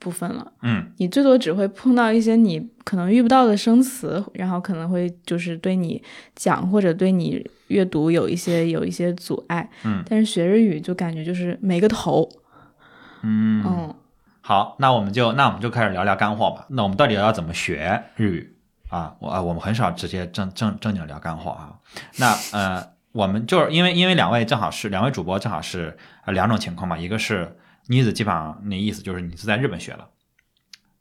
[0.00, 0.52] 部分了。
[0.62, 6.02] 嗯你最多只会碰到一些你可能遇不到的生词，然后可能会就是对你
[6.34, 9.70] 讲或者对你阅读有一些有一些阻碍。
[9.84, 12.28] 嗯但是学日语就感觉就是没个头。
[13.22, 13.94] 嗯嗯，
[14.40, 16.64] 好，那我们就那我们就开始聊聊干货吧。
[16.70, 18.56] 那我们到底要怎么学日语
[18.88, 19.14] 啊？
[19.20, 21.76] 我啊，我们很少直接正正正经聊干货啊。
[22.16, 22.82] 那呃，
[23.12, 27.54] 我们就是因为因为两位正好是两位主播正好是呃两种情况嘛，一个是
[27.90, 30.08] 妮子基本上那意思就是你是在日本学了，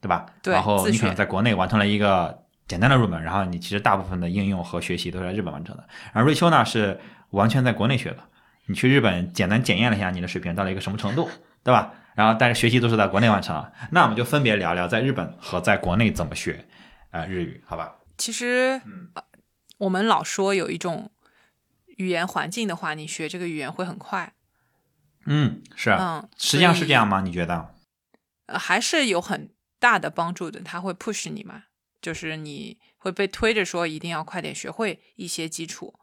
[0.02, 0.26] 对吧？
[0.42, 5.88] 对然后你可能在国内完成了一个简单的入门，然后你其实大部分的应用和学习都是在日本完成的。
[6.14, 7.00] 而瑞秋呢是
[7.30, 8.18] 完全在国内学的，
[8.66, 11.30] 你去日本简单检验了一下你的水平到了一个什么程度，
[11.64, 11.94] 对吧？
[12.16, 16.66] 然后但是学习都是在国内完成了，那我们就分别聊聊在日本和在国内怎么学
[17.12, 17.96] 呃日语，好吧？
[18.18, 18.82] 其实，
[19.14, 19.24] 呃
[19.78, 21.12] 我们老说有一种
[21.98, 24.34] 语言环境的话，你学这个语言会很快。
[25.26, 27.22] 嗯，是，嗯，实际上是这样吗？
[27.22, 27.76] 你觉得？
[28.48, 30.62] 呃，还是有很大的帮助的。
[30.62, 31.66] 他会 push 你嘛，
[32.02, 36.00] 就是你会被推着说一定要快点学会一些基础。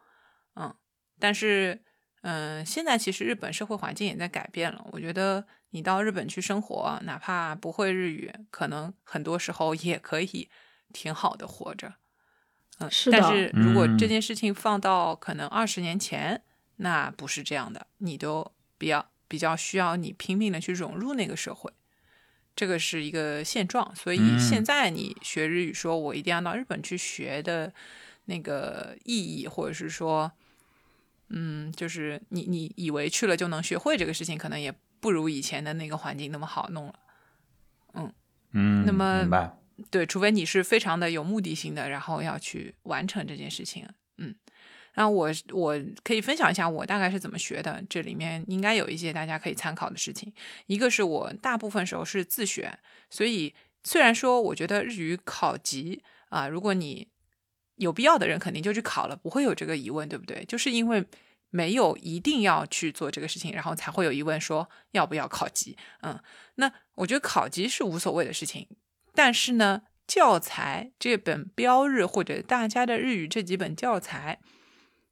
[0.55, 0.74] 嗯，
[1.18, 1.83] 但是，
[2.22, 4.87] 嗯、现在其实日本社会环境也在改变了。
[4.92, 10.48] 我觉得你到日本去生活，哪怕不会日语，可能很多时候也可以
[10.92, 11.94] 挺好的活着。
[12.79, 16.42] 嗯，是的但是如果这嗯件事情放到可能二十年前，
[16.76, 21.73] 那不是这样的，你都比较比较需要你拼命的去融入那个社会。
[22.55, 27.73] 这个是一个现状，所以嗯现在你学日语，说我一定要到日本去学的
[28.25, 30.33] 那个意义，或者是说，
[31.29, 36.95] 嗯，就是你你以为去了就能学会这个事情，可能也不如以前的那个环境那么好弄了。
[37.95, 38.12] 嗯
[38.53, 39.53] 嗯，那么。
[39.91, 43.87] 对，除非你是非常的有目的性的，然后要去完成这件事情。
[44.96, 50.32] 那我我可以分享一下我大概是怎么学的，这里面应该有一些大家可以参考的事情。
[50.66, 52.78] 一个是我大部分时候是自学，
[53.09, 53.54] 所以
[53.85, 57.09] 虽然说我觉得日语考级啊、如果你
[57.76, 60.44] 有必要的人肯定就去考了，不会有这个疑问，对不对？
[60.46, 61.04] 就是因为
[61.50, 65.76] 没有一定要去做这个事情，然后才会有疑问说要不要考级。
[66.02, 66.18] 嗯，
[66.56, 68.66] 那我觉得考级是无所谓的事情，
[69.14, 74.40] 但是呢，教材这本标日或者大家的日语这几本教材，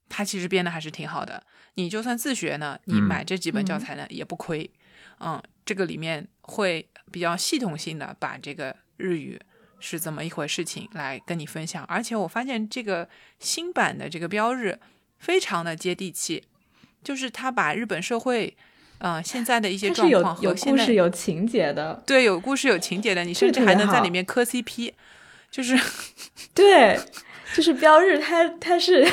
[0.09, 1.41] 它其实编的还是挺好的。
[1.75, 4.69] 你就算自学呢，你嗯买这几本教嗯材呢、也不亏。
[5.19, 9.39] 嗯，这个里面会比较系统性的把这个日语
[9.79, 11.83] 是怎么一回事情来跟你分享。
[11.85, 13.07] 而且我发现这个
[13.39, 14.77] 新版的这个标日
[15.17, 16.43] 非常的接地气，
[17.03, 18.55] 就是他把日本社会，
[18.97, 22.03] 呃，现在的一些状况有和故事有情节的。
[22.05, 24.93] 对，有故事有情节的，你甚至还能在里面磕 CP，
[25.49, 25.79] 就是
[26.53, 26.99] 对，
[27.53, 29.07] 就是标日他他是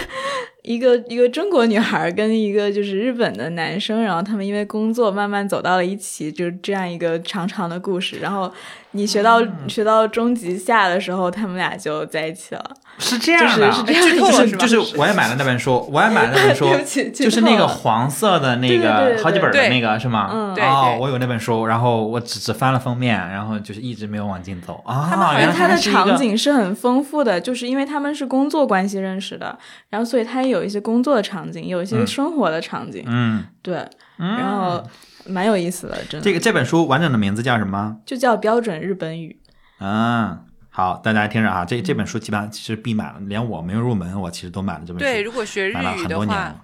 [0.63, 8.19] 一个一个中国女孩跟一个就是日本的男生，然后他们因为工作慢慢走到了一起，就是这样一个长长的故事。
[8.21, 8.53] 然后
[8.93, 12.65] 你学到、嗯学到中级下的时候，他们俩就在一起了。
[12.99, 16.67] 是这样的，就是是这样就剧透了是是就是我也买了那本书，我也买了那本书
[17.15, 20.31] 就是那个黄色的那个好几本的那个是吗？
[20.33, 25.09] 嗯对哦，我有那本书，然后我只只翻了封面，然后就是一直没有往进走啊。
[25.11, 33.77] 他们好像原来而它的场景是很丰富的，就是因为他们是工作关系认识的，然后所以他也有一些工作的场景，有一些嗯生活的场景，嗯，对，
[34.19, 34.83] 嗯然后
[35.27, 36.25] 蛮有意思的，真的。
[36.25, 37.97] 这个这本书完整的名字叫什么？
[38.07, 39.41] 就叫标准日本语。
[39.81, 40.39] 嗯，
[40.71, 45.05] 好，大家听着啊，这这本书基本上其实必买了，连我没有入门，我其实都买了这本书。
[45.05, 46.55] 对，如果学日语的话。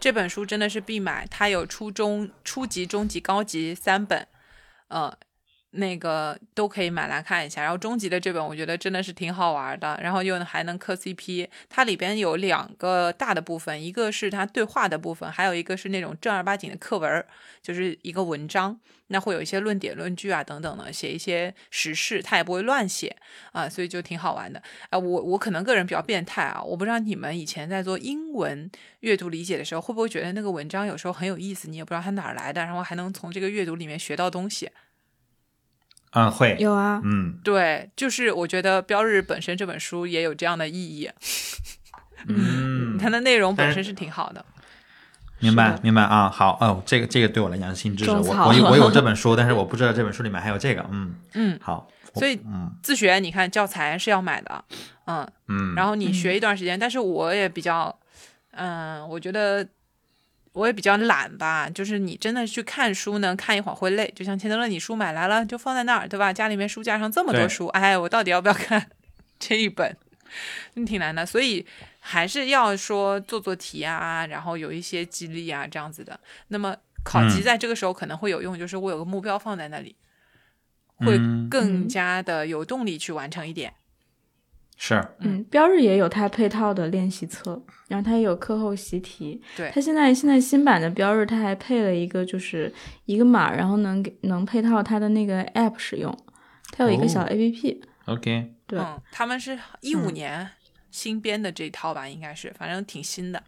[0.00, 4.26] 这本书真的是必买，它有初中、初级、中级、高级三本，
[4.88, 5.10] 呃，
[5.74, 7.62] 那个都可以买来看一下。
[7.62, 11.48] 然后中级的这本，我觉得真的是挺好玩的，然后又还能磕 CP。
[11.68, 17.24] 它里边有两个大的部分，一个是它对话的部分，还有一个是那种正儿八经的课文，
[17.62, 23.16] 就是一个文章，那会有一些论点、论据啊等等的，写一些时事，它也不会乱写
[23.52, 24.62] 啊，所以就挺好玩的。
[24.90, 34.70] 啊，我我可能个人比较变态啊，我不知道你们以前在做英文阅读理解的时候，会不会觉得那个文章有时候很有意思，你也不知道它哪儿来的，然后还能从这个阅读里面学到东西。
[36.14, 37.38] 嗯，会，有啊，嗯。
[37.44, 41.10] 对，就是我觉得《标日》本身这本书也有这样的意义，
[42.28, 44.44] 嗯，它的内容本身是挺好的。
[45.40, 52.70] 明白明白啊，好哦，这个这个对我来讲是新知识，我我有我有这 本书，但是我不知道这本书里面还有这个，嗯，嗯，好，所以嗯。
[52.82, 54.64] 自学你看教材是要买的，
[55.06, 57.94] 嗯，嗯，然后你学一段时间，但是我也比较，
[58.52, 59.66] 嗯，我觉得
[60.54, 64.10] 我也比较懒吧，就是你真的去看书呢，看一会儿会累。
[64.14, 66.32] 就像钱德勒，你书买来了就放在那儿，对吧？
[66.32, 68.88] 家里面书架上这么多书，哎，我到底要不要看
[69.38, 69.96] 这一本？
[70.74, 71.26] 嗯，挺难的。
[71.26, 71.66] 所以
[71.98, 76.18] 还是要说做做题啊，然后有一些激励啊，这样子的。
[76.48, 79.96] 那么考级嗯在这个时候可能会有用，就是我有个目标放在那里，
[80.98, 83.74] 会嗯更加的有动力去完成一点。
[84.76, 89.40] 是，嗯，标日也有它配套的练习册，然后它也有课后习题。
[89.56, 92.72] 对它现在现在新版的标日，它还配了一个就是
[93.06, 96.14] 一个码，然后能给能配套它的那个 app 使用，
[96.70, 97.82] 它有一个小哦 app。
[98.06, 100.50] OK，对，嗯，他们是一五嗯年
[100.90, 103.42] 新编的这一套吧，应该是，反正挺新的。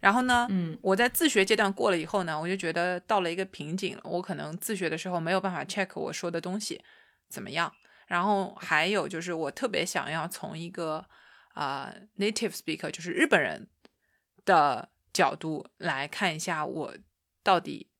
[0.00, 4.02] 然后呢，嗯我在自学阶段过了以后呢，我就觉得到了一个瓶颈了。
[4.04, 6.80] 我可能自学的时候没有办法 check 我说的东西
[7.28, 7.70] 怎么样。
[8.08, 11.06] 然后还有就是，我特别想要从一个
[11.54, 13.68] 啊、native speaker，就是日本人
[14.44, 16.94] 的角度来看一下我
[17.42, 17.90] 到底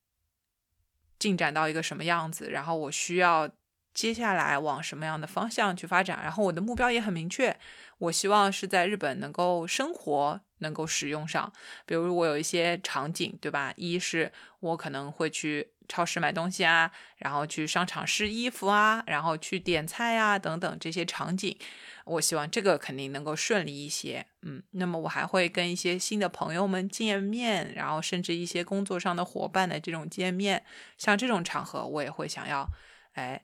[1.17, 3.49] 进展到一个什么样子，然后我需要
[3.93, 6.19] 接下来往什么样的方向去发展。
[6.23, 7.59] 然后我的目标也很明确，
[7.97, 11.51] 我希望是在日本能够生活，能够使用上。
[11.85, 13.73] 比如我有一些场景，对吧？
[13.75, 21.57] 一是我可能会去超市买东西啊，然后去商场试衣服啊，然后去点菜啊等等这些场景，
[22.05, 24.25] 我希望这个肯定能够顺利一些。
[24.43, 30.63] 嗯，那么我还会跟一些新的朋友们见面，然后甚至一些工作上的伙伴的这种见面，
[30.97, 32.69] 像这种场合我也会想要，
[33.13, 33.41] 哎，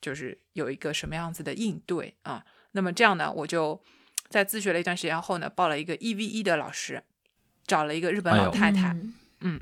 [0.00, 2.44] 就是有一个什么样子的应对啊。
[2.72, 3.80] 那么这样呢，我就
[4.28, 7.04] 在自学了一段时间后呢，报了一个一 v 一的老师，
[7.66, 8.96] 找了一个日本老太太。
[9.40, 9.60] 嗯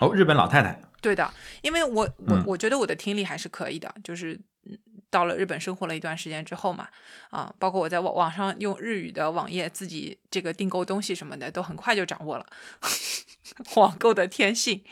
[0.00, 1.32] 哦，日本老太太，对的，
[1.62, 2.44] 因为我我嗯。
[2.46, 4.78] 我觉得我的听力还是可以的，就是嗯
[5.10, 6.88] 到了日本生活了一段时间之后嘛，
[7.30, 12.46] 啊，包括我在网网上用日语的网页自己这个订购东西什么的，都很快就掌握了
[13.76, 14.82] 网购的天性。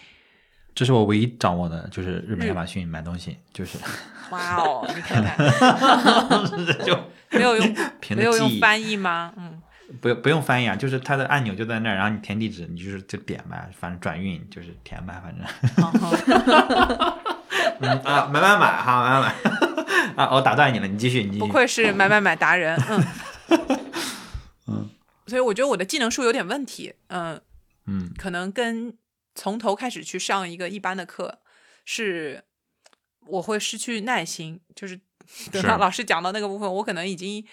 [0.74, 3.78] 这是我唯一掌握的，就是日本亚马逊买东西，就是
[4.30, 5.36] 哇哦，你看看，
[6.84, 6.98] 就
[7.30, 7.74] 没有用
[8.10, 9.32] 没有用翻译吗？
[9.36, 9.55] 嗯，
[10.00, 15.46] 不不用翻译啊，就是它的按钮就在那儿，然后你填地址，你就是就点呗，反正转运就是填呗，反正。
[17.80, 19.34] 嗯啊，买买买哈，买买买。
[20.16, 21.38] 啊，我打断你了，你继续，你继续。
[21.40, 23.04] 不愧是买买买达人，嗯。
[24.68, 24.90] 嗯，
[25.26, 27.40] 所以我觉得我的技能树有点问题，嗯，
[27.86, 28.10] 嗯。
[28.18, 28.96] 可能跟
[29.34, 31.40] 从头开始去上一个一般的课，
[31.84, 32.44] 是
[33.26, 35.00] 我会失去耐心，就是。
[35.50, 37.44] 等是到老师讲到那个部分，我可能已经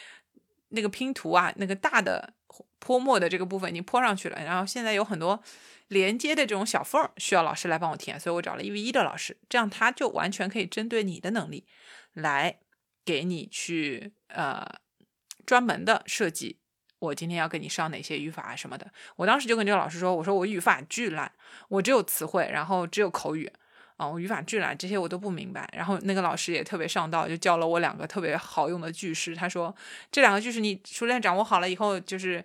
[0.73, 2.33] 那个拼图啊，那个大的
[2.79, 5.41] 泼墨的这个部分已经泼上去了，然后现在有很多
[5.87, 11.65] 连接的这种小缝需要老师来帮我填，所以我找了一 v 一的老师，这样他就完全可以针对你的能力
[12.13, 12.57] 来
[13.05, 14.67] 给你去呃
[15.45, 16.59] 专门的设计。
[16.99, 21.31] 我今天要跟你上哪些语法啊什么的，我当时就跟这个老师说，我说我语法巨烂，
[21.67, 23.51] 我只有词汇，然后只有口语，
[23.97, 25.69] 啊、我语法巨烂，这些我都不明白。
[25.75, 29.35] 然后那个老师也特别上道，就教了我两个特别好用的句式。
[29.35, 29.75] 他说
[30.11, 32.43] 这两个句式你熟练掌握好了以后，就是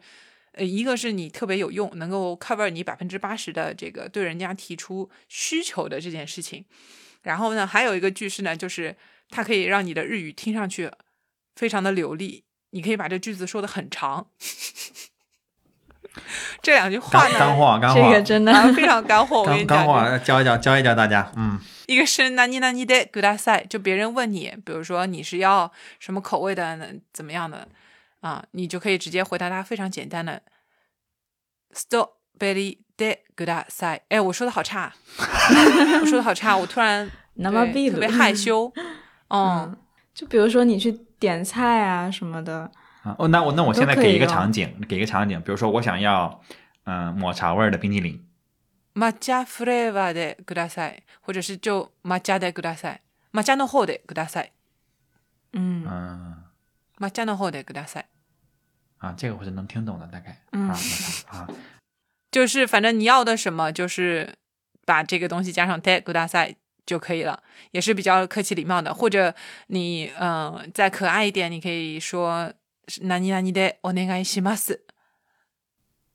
[0.53, 6.65] 呃，一个是你特别有用，能够 cover 你百分之八十的这个对人家提出需求的这件事情。
[7.23, 8.97] 然后呢，还有一个句式呢，就是
[9.31, 10.91] 它可以让你的日语听上去
[11.57, 14.31] 非常的流利，你可以把这句子说的很长。
[16.63, 19.43] 这两句话干呢，干货，干货，这个真的啊非常干货。
[19.43, 21.31] 我跟你讲干讲，货，教一教，教一教大家。
[21.37, 27.69] 嗯，一个是那你那你得给他塞，就别人问你，比如说你是要什么口味的，呢怎么样的
[28.21, 30.43] 啊，你就可以直接回答他非常简单的
[31.75, 34.01] strawberry de g u a 塞。
[34.09, 34.93] 哎，我说的好差，
[36.01, 37.09] 我说的好差，我突然
[37.41, 38.73] 那么特别害羞。
[39.31, 39.77] 嗯，嗯，
[40.15, 40.91] 就比如说你去
[41.21, 42.71] 点菜啊什么的，
[43.08, 46.42] 啊哦，那我那我现在给一个都可以用场景，给一个场景，比如说我想要，
[46.86, 48.24] 嗯、抹茶味儿的冰淇淋，
[48.94, 53.00] 抹茶フレーバーでください，或者是就抹茶でください，
[53.34, 54.52] 抹茶の方でください，
[55.52, 56.44] 嗯嗯
[57.00, 58.06] 抹茶の方でください。
[59.00, 61.48] 啊，这个我是能听懂的，大概嗯啊抹茶啊，
[62.32, 64.34] 就是反正你要的什么，就是
[64.86, 67.42] 把这个东西加上 de g u d a s a 就可以了，
[67.72, 68.94] 也是比较客气礼貌的。
[68.94, 69.34] 或者
[69.68, 72.52] 你嗯、呃再可爱一点，你可以说
[72.88, 74.82] 何々でお願いします。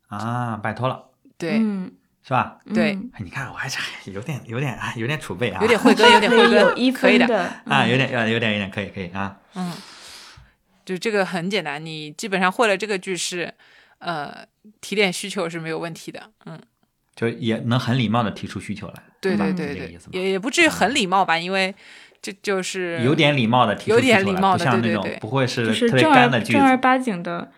[0.08, 1.92] 啊，拜托了，对、嗯
[2.22, 2.58] 是吧？
[2.74, 3.78] 对嗯哎你看我还是
[4.10, 7.26] 有点有点啊，有点储备啊，有点慧根，有点慧可以有根，一可以的。
[7.26, 9.72] 分的啊，有点有点有点有点可以可以啊，嗯，
[10.84, 13.54] 就这个很简单，你基本上会了这个句式，
[13.98, 14.46] 呃，
[14.80, 16.30] 提点需求是没有问题的。
[16.44, 16.60] 嗯，
[17.14, 21.74] 就也能很礼貌的提出需求来，对是吧对对对是这个意思，吗也也不至于很礼貌吧，因为
[22.23, 25.19] 这就是有点礼貌的提出有点礼貌的不像那种对对对。
[25.19, 27.51] 不会就是是特别正儿干的句子正儿八经的，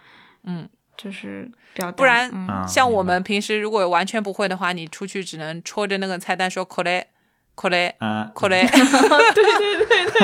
[0.44, 0.68] 嗯。
[0.98, 2.32] 就是表达，不然
[2.66, 7.04] 像我们平时如果完全不会的话，你出去只能戳着那个菜单说 “ko le
[7.54, 8.64] ko le 啊 ko le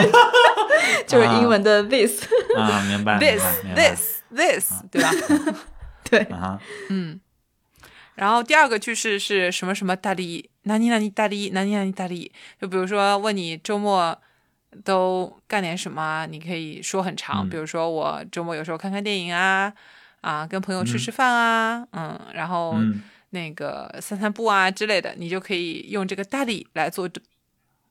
[1.05, 2.23] 就是英文的 this，
[2.55, 3.43] 啊，明白 this
[3.75, 5.11] this this”，对吧？
[6.09, 6.25] 对，
[6.87, 7.19] 嗯。
[8.15, 12.31] 然后第二个句式是什么什么大力，哪里哪里大力，哪里哪里大力。
[12.61, 14.17] 就比如说问你周末
[14.83, 17.49] 都干点什么啊，你可以说很长，嗯。
[17.49, 19.73] 比如说我周末有时候看看电影啊，
[20.21, 23.01] 啊，跟朋友吃吃饭啊，嗯，然后嗯。
[23.33, 27.23] 那个散散步啊之类的，你就可以用这个大力来做中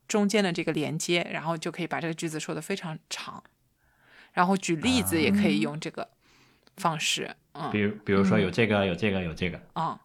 [0.07, 3.43] 中间的这个连接，然后就可以把这个句子说的非常长。
[4.35, 6.07] 然后举例子也可以用这个
[6.77, 7.71] 方式，嗯。
[7.71, 9.99] 比如比如说有这个有这个有这个，嗯，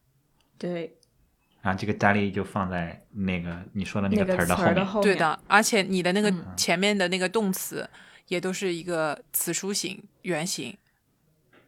[0.58, 0.96] 对，
[1.66, 5.12] 然后这个大力就放在那个你说的那那个词儿的后面。
[5.12, 7.90] 对的，而且你的那个嗯前面的那个动词
[8.28, 10.78] 也都是一个词书形原形，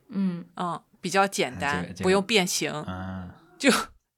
[0.09, 3.71] 嗯，嗯，比较简单，这个这个不用变形，嗯就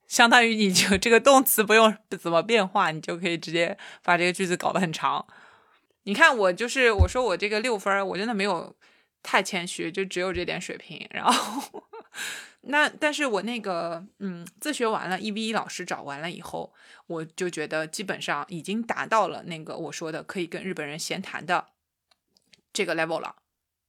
[0.05, 5.25] 相当于你就这个动词不用怎么变化，你就可以直接把这个句子搞得很长。
[6.03, 8.75] 你看我就是我说我这个六分，我真的没有
[9.23, 11.07] 太谦虚，就只有这点水平。
[11.11, 11.83] 然后
[12.61, 16.73] 那但是我那个嗯自学完了，一 v 一老师找完了以后，
[17.07, 21.67] 我就觉得基本上已经达到了那个我说的可以跟日本人闲谈的
[22.73, 23.37] 这个 level 了。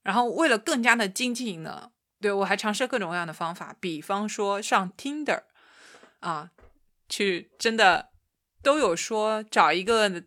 [0.03, 1.91] 然后为了更加的精进呢，
[2.21, 5.43] 对我还尝试各种各样的方法，比方说上 Tinder
[6.21, 6.51] 啊，
[7.09, 8.11] 去真的
[8.63, 10.25] 都有说找一个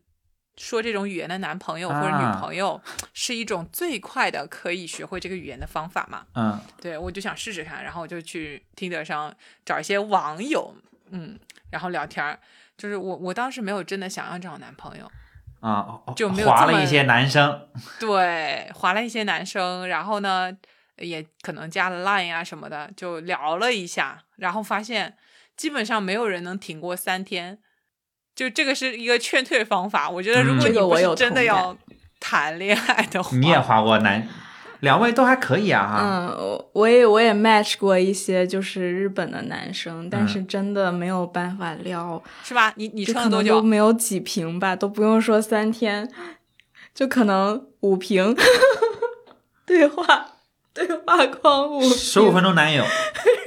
[0.57, 2.79] 说这种语言的男朋友或者啊女朋友，
[3.13, 6.25] 是一种最快的可以学会这个语言的方法嘛。
[6.35, 9.33] 嗯对我就想试试看，然后我就去 Tinder 上
[9.65, 10.75] 找一些网友，
[11.09, 11.39] 嗯，
[11.71, 12.39] 然后聊天儿。
[12.75, 15.05] 就是我我当时没有真的想要找男朋友，
[15.59, 17.69] 啊，哦就没有划了一些男生。
[17.99, 20.51] 对，划了一些男生，然后呢，
[20.97, 25.15] 也可能加了 Line 啊什么的，就聊了一下，然后发现
[25.55, 27.59] 基本上没有人能挺过三天，
[28.35, 30.09] 就这个是一个劝退方法。
[30.09, 31.75] 我觉得如嗯果你真的要
[32.19, 34.27] 谈恋爱的话，你也划过男，
[34.79, 35.99] 两位都还可以啊哈。
[36.01, 42.73] 嗯，我我也我也 match 过一些就是日本的男生，但嗯是真的没有办法撩，是吧？
[42.77, 43.49] 你你就撑了多久？
[43.49, 46.09] 可能都没有几瓶吧，都不用说三天，
[46.93, 48.35] 就可能五瓶
[49.65, 50.27] 对话
[50.73, 52.83] 对话框五十五分钟男友，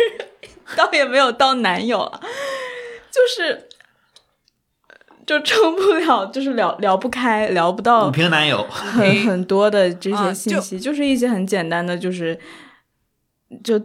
[0.76, 2.20] 倒也没有到男友了，
[3.10, 3.68] 就是
[5.26, 8.62] 就撑不了，就是聊聊不开，聊不到五瓶男友。
[8.70, 12.38] 很很多的这些信息，就是一些很简单的，就是
[13.64, 13.80] 就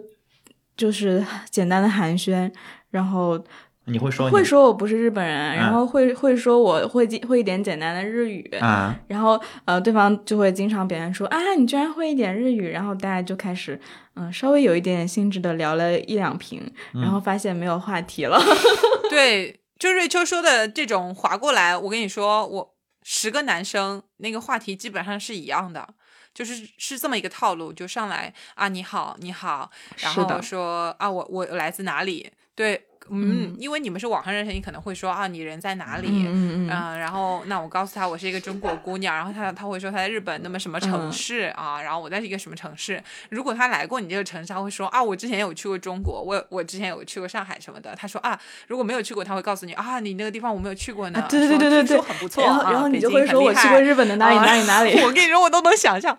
[0.77, 2.51] 就是简单的寒暄，
[2.91, 3.43] 然后
[3.85, 8.95] 你会说会说我不是日本人，然嗯后会会说我会会一点简单的日语，啊？
[9.07, 13.79] 然后呃，对方就会经常表现出啊，你居然会一点日语，然后大家就开始
[14.13, 16.61] 嗯、稍微有一点点兴致的聊了一两瓶，
[16.93, 18.39] 然后发现没有话题了。
[19.09, 25.95] 对，就瑞秋说的这种划过来，我跟你说，我十个男生那个话题基本上是一样的，
[26.35, 32.31] 就是是这么一个套路，就上来啊，你好，你好，然后说啊，我我来自哪里？
[32.53, 36.07] 对，嗯，嗯因为你们是网上认识，你可能会说啊，你人在哪里？
[36.09, 43.01] 嗯嗯嗯，嗯，然后那我告诉他我是一个中国姑娘，然后他他会说他在日本那么什么城嗯市、啊，然后我在一个什么城市。
[43.29, 47.95] 如果他来过你这个城市，他会说啊，我之前有去过中国，我我之前有去过上海什么的。
[47.95, 51.19] 他说啊，如果没有去过，他会告诉你啊，你那个地方我没有去过呢。
[51.19, 52.43] 啊，对对对对对很不错。
[52.43, 54.99] 然后啊然后你就会说我去过日本的哪里啊哪里哪里。
[55.03, 56.17] 我跟你说，我都能想象。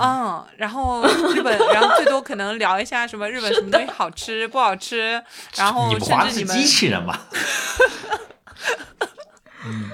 [0.00, 5.22] 嗯，然后日本，然后最多可能聊一下什么日本什么东西好吃不好吃，
[5.56, 7.26] 然后甚至你们是机器人吧？
[9.64, 9.90] 嗯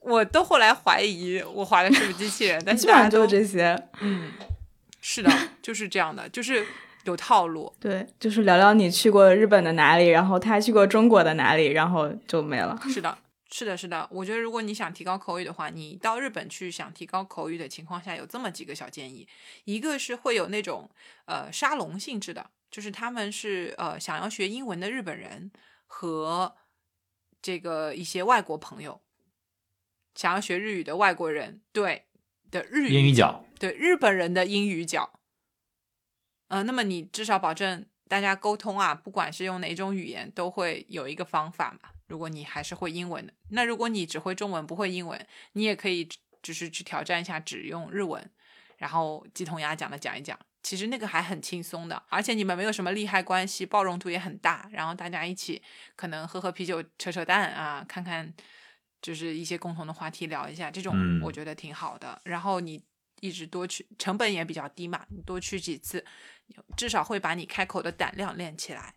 [0.00, 4.32] 我都后来怀疑我划的是不是机器人，但是基本上就大家都是这些，嗯，
[5.00, 5.30] 是的，
[5.62, 6.62] 就是这样的，就是
[7.04, 7.72] 有套路。
[7.80, 12.78] 对，就是聊聊你去过日本的哪里，然后他去过中国的哪里，然后就没了。
[12.92, 13.16] 是的，
[13.56, 14.08] 是的，是的。
[14.10, 19.28] 我觉得如果你想提高口语的话，你到日本去想提高口语的情况下，有这么几个小建议。
[19.62, 20.90] 一个是会有那种
[21.26, 25.52] 呃沙龙性质的，就是他们是呃想要学英文的日本人
[25.86, 26.56] 和
[27.40, 29.00] 这个一些外国朋友，
[30.16, 32.06] 想要学日语的外国人，对
[32.50, 35.20] 的日语英语角，对日本人的英语角，
[36.48, 41.90] 呃，那么你至少保证大家沟通啊，不管是用哪种语言，都会有一个方法嘛。
[42.06, 46.08] 如果你还是会英文的，那如果你只会中文不会英文，你也可以
[46.42, 48.30] 就是去挑战一下只用日文，
[48.78, 50.38] 然后鸡同鸭讲的讲一讲。
[50.62, 55.62] 其实那个还很轻松的，而且你们没有什么利害关系，包容度也很大，然后大家一起
[55.94, 58.32] 可能喝喝啤酒、扯扯淡啊，看看
[59.02, 62.18] 就是一些共同的话题聊一下，这种嗯我觉得挺好的。
[62.24, 62.82] 然后你
[63.20, 66.02] 一直多去，成本也比较低嘛，你多去几次，
[66.74, 68.94] 至少会把你开口的胆量练起来，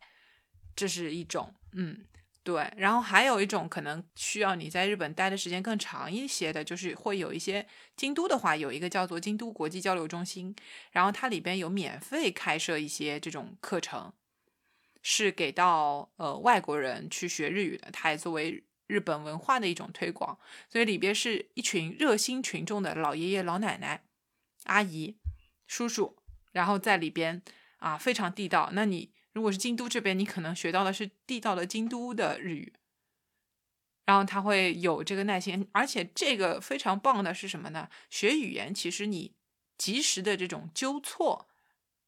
[0.73, 2.05] 这是一种，嗯。
[2.47, 7.67] 对，然后还有一种可能需要你在日本待的时间更长一些的，就是会有一些
[7.97, 10.55] 京都的话，有一个叫做京都国际交流中心，
[10.91, 14.13] 然后它里边有免费开设一些这种课程，
[15.01, 20.39] 是给到呃外国人去学日语的，它也作为日本文化的一种推广，
[20.69, 24.05] 所以里边是一群热心群众的老爷爷老奶奶、
[24.63, 25.17] 阿姨、
[25.67, 26.15] 叔叔，
[26.53, 27.41] 然后在里边
[27.79, 29.11] 啊非常地道，那你。
[29.37, 32.73] 如果是京都这边，你可能学到的是地道的京都的日语，
[34.07, 37.87] 然后他会有这个耐心，而且这个非常棒的是什么呢？
[38.09, 39.35] 学语言其实你
[39.77, 41.47] 及时的这种纠错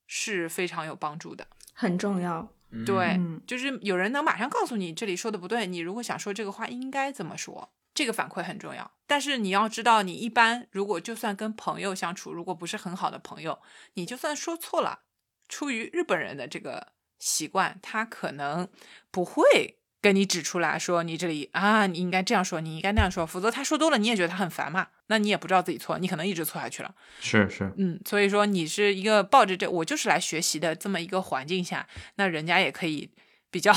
[0.08, 2.52] 是非常有帮助的，很重要。
[2.84, 8.92] 对，就是有人能马上告诉你这里说的不对，你如果想说这个话应该怎么说，这个反馈很重要。
[9.06, 13.60] 但是你要知道，你一般如果就算跟朋友相处，如果不是很好的朋友，
[13.94, 15.02] 你就算说错了，
[15.48, 16.94] 出于日本人的这个。
[17.20, 18.67] 习惯，他可能
[19.11, 26.95] 不会跟你指出来说你这里啊，你应该这样说，你应该那样说，否则他说多了，你也觉得他很烦嘛，那你也不知道自己错，你可能一直错下去了。
[27.20, 33.11] 是是，嗯，所以说你是一个抱着这我就是来学习的这么一个环境下，那人家也可以
[33.51, 33.74] 比较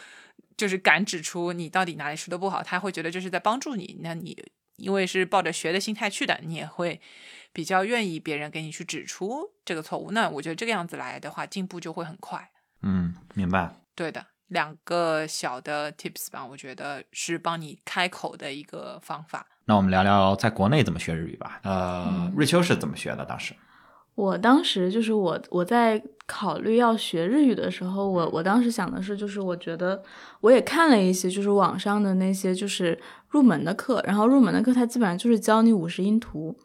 [0.58, 4.36] 就是敢指出你到底哪里说的不好，他会觉得这是在帮助你，那你
[4.76, 7.00] 因为是抱着学的心态去的，你也会
[7.54, 12.50] 比较愿意别人给你去指出这个错误，那我觉得这个样子来的话，进步就会很快。
[12.82, 13.74] 嗯，明白。
[13.94, 19.46] 对的，两个小的 tips 吧，我觉得是帮你开口的一个方法。
[19.64, 21.60] 那我们聊聊在国内怎么学日语吧。
[21.62, 23.24] 呃，瑞秋是怎么学的？
[23.24, 23.54] 当时？
[24.14, 30.02] 我当时就是我我在考虑要学日语的时候，我我当时想的是，就是我觉得
[30.40, 33.00] 我也看了一些就是网上的那些就是
[33.32, 36.56] 入门的课，然后入门的课他基本上就是教你五十音图，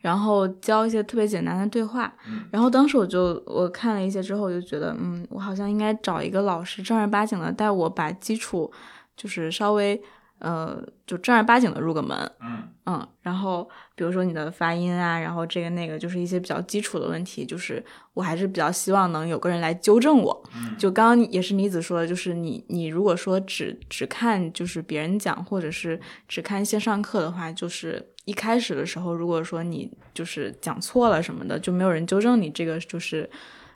[0.00, 2.10] 然后教一些特别简单的对话，
[2.50, 8.72] 然后当时我就我看了一些之后，我就觉得嗯，我好像应该找一个老师正儿八经的带我把基础
[9.14, 10.02] 就是稍微。
[10.42, 10.76] 呃，
[11.06, 17.82] 就正儿八经的入个门，嗯嗯，然后比如说你的发音啊，然后这个那个，就是一些比较基础的问题，就是
[18.12, 20.42] 我还是比较希望能有个人来纠正我。
[20.76, 33.30] 就刚刚也是妮子说的，就是你你如果说只只看就是别人讲，或者是只看线上课的话，就是一开始的时候，如果说你就是讲错了什么的，就没有人纠正你，这个就是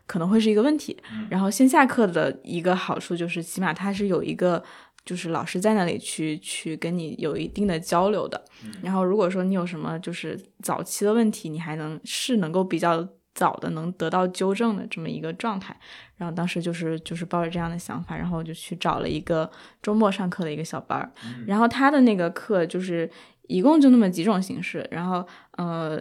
[0.04, 1.00] 可能会是一个问题。
[1.30, 4.60] 然后线下课的一个好处就是，起码它是有一个。
[5.06, 8.44] 就是老师在那里去去跟你有一定的交流的，
[8.82, 15.78] 然后如果说你有什么就是早期的问题，你还能是能够比较早的能得到纠正的这么一个状态。
[16.16, 19.48] 然后当时就是就是抱着这样的想法，然后就去找了一个
[19.80, 21.12] 周末上课的一个小班儿，
[21.46, 23.08] 然后他的那个课就是
[23.46, 26.00] 一共就那么几种形式，然后呃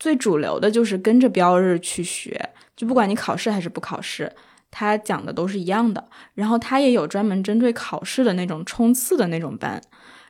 [0.00, 4.32] 最主流的就是跟着标日去学，就不管你考试还是不考试。
[4.72, 9.80] 他讲的都是一样的，然后他也有专门针对考试的那种冲刺的那种班，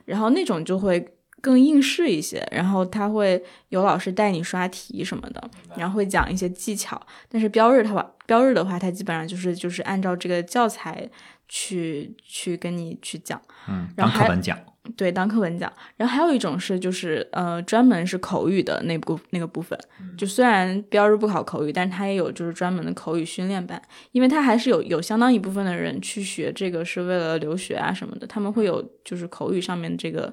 [0.05, 7.01] 然后那种就会更应试一些，然后他会有老师带你刷题什么的，然后会讲一些技巧。
[7.29, 11.09] 但是标日的话，标日的话，他基本上就是就是按照这个教材
[11.47, 14.59] 去去跟你去讲，嗯，当课本讲。
[14.97, 19.79] 对，当课文讲，然后还有一种是，就是呃，专门是口语的那部那个部分，
[20.17, 23.81] 就虽然标日不考口语，但是它也有就是专门的口语训练班，
[24.11, 30.31] 因为它还是有有相当一部分的人去学这个是为了留学啊什么的，他们会有就是口语上面这个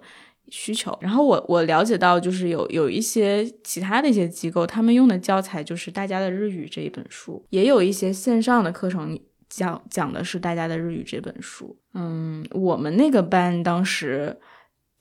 [0.48, 0.98] 需求。
[1.01, 9.16] 然后我我了解到就是有有一些其他的一些机构，他们用的教材就是大家的日语这一本书，也有一些线上的课程。
[9.51, 14.38] 讲讲的是大家的日语这本书，嗯，我们那个班当时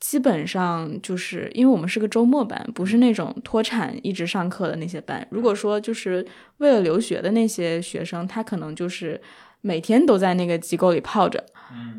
[0.00, 5.24] 基本上就是因为我们是个周末班，不是那种脱产一直上课的那些班。
[5.30, 6.26] 如果说就是
[6.58, 9.20] 为了留学的那些学生，他可能就是
[9.60, 11.44] 每天都在那个机构里泡着，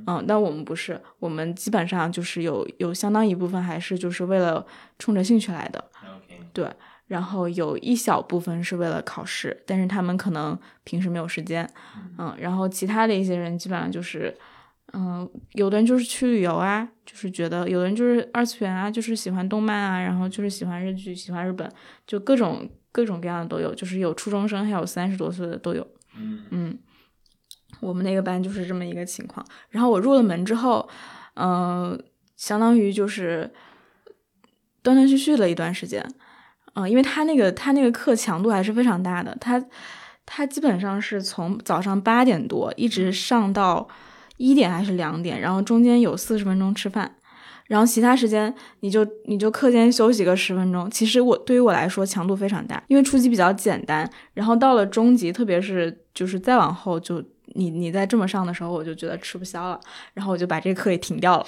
[0.06, 4.66] 嗯，但我们不是，我们基本上就是有有相当一部分还是就是为了
[5.00, 5.82] 冲着兴趣来的，
[6.52, 6.68] 对。
[7.12, 11.70] 然后有一小部分是为了考试，但是他们可能平时没有时间，
[12.18, 14.34] 嗯，然后其他的一些人基本上就是，
[14.94, 21.70] 嗯，有的人就是去旅游啊，就是觉得有的人就是二次元啊，就是喜欢动漫啊，然后就是喜欢日剧，喜欢日本，
[22.08, 25.86] 就各种各种各样的都有，就是有初中生，还有三十多岁的都有，
[26.16, 26.80] 嗯嗯，
[27.82, 29.46] 我们那个班就是这么一个情况。
[29.70, 30.88] 然后我入了门之后，
[31.34, 32.02] 嗯，
[32.38, 33.52] 相当于就是
[34.82, 36.10] 断断续续了一段时间。
[36.74, 39.64] 嗯，因为他那个他那个课强度还是非常大的，他
[40.26, 43.88] 他基本上是从早上八点多一直上到
[44.38, 47.16] 一点还是两点，然后中间有四十分钟吃饭，
[47.68, 50.90] 然后其他时间你就你就课间休息个十分钟。
[50.90, 57.22] 其实我对于我来说强度非常大，因为初级比较简单，然后到了中级，特别是就是再往后就
[57.54, 59.80] 你你在这么上的时候，我就觉得吃不消了，
[60.14, 61.46] 然后我就把这个课给停掉了。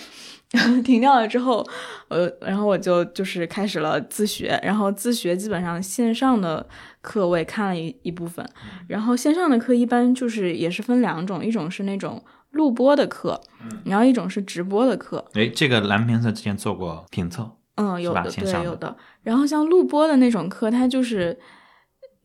[0.86, 1.66] 停掉了之后，
[2.10, 6.66] 呃，然后我就就是开始了自学，然后自学基本上线上的
[7.02, 8.48] 课我也看了一一部分，
[8.88, 13.42] 然后线上的课一般就是也是分两种，一种是那种录播的课，
[13.86, 18.96] 然后一种是直播的课，哎，这个蓝评测之前做过评测，嗯，有的的对有的。
[19.24, 21.40] 然后像录播的那种课，它就是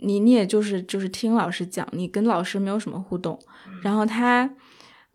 [0.00, 3.38] 你你也就是就是听老师讲，你跟老师没有什么互动。
[3.82, 4.50] 然后他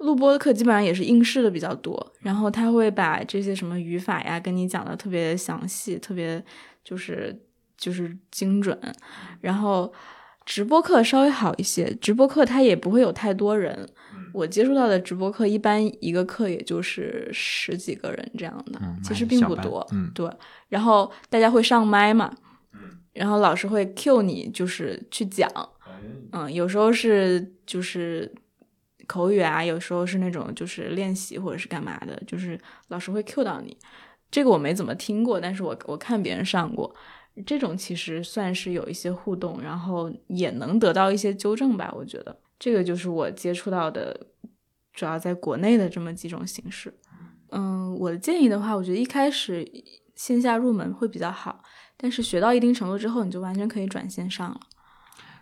[0.03, 6.43] 录播的课基本上也是应试的比较多，然后他会把这些什么语法呀跟你讲的特别详细，特别
[6.83, 7.35] 就是
[7.77, 8.77] 就是精准。
[9.41, 9.91] 然后
[10.45, 13.87] 直播课稍微好一些，直播课它也不会有太多人。
[14.33, 19.85] 我接触到的直播课，一般一个课也就是十几个人这样的，嗯其实并不多。
[19.91, 20.29] 嗯对。
[20.69, 22.35] 然后大家会上麦嘛，
[23.13, 25.47] 然后老师会 cue 你，就是去讲。
[26.31, 28.29] 嗯，有时候是就是
[29.07, 33.77] 口语啊，有时候是那种就是练习或者是干嘛的，就是老师会 cue 到你。
[34.31, 36.93] 这个我没怎么听过，但是我我看别人上过，
[37.45, 41.93] 这种其实算是有一些互动，然后也能得到一些纠正吧。
[41.95, 44.27] 我觉得这个就是我接触到的，
[44.91, 46.91] 主要在国内的这么几种形式。
[47.51, 49.63] 嗯，我的建议的话，我觉得一开始
[50.15, 51.63] 线下入门会比较好，
[51.95, 54.59] 但是学到一定程度之后，你就完全可以转线上了。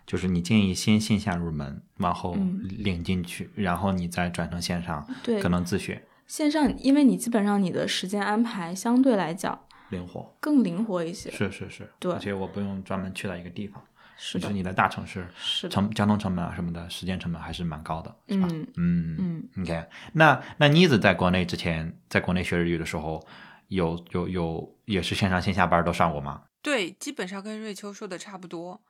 [0.06, 9.58] 就是你建议先线下入门，往后嗯领进去，然后你再转成线上，对，可能自学线上，因为你基本上你的时间安排相对来讲
[9.90, 10.34] 灵活。
[10.40, 11.30] 更灵活一些。
[11.30, 13.82] 是是是，对而且我不用专门去到一个地方，
[14.16, 15.68] 是的就是，你在大城市，是。
[15.68, 18.48] 成交通成本啊什么的，时间成本还是蛮高的，是吧？
[18.50, 19.16] 嗯嗯
[19.54, 19.84] 嗯，OK，
[20.14, 23.24] 那那妮子在国内之前，在国内学日语的时候，
[23.68, 26.42] 有有有也是线上线下班都上过吗？
[26.62, 28.80] 对，基本上跟瑞秋说的差不多。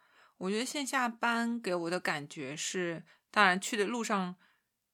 [0.42, 4.34] 我觉得线下班给我的感觉是，当然去的路上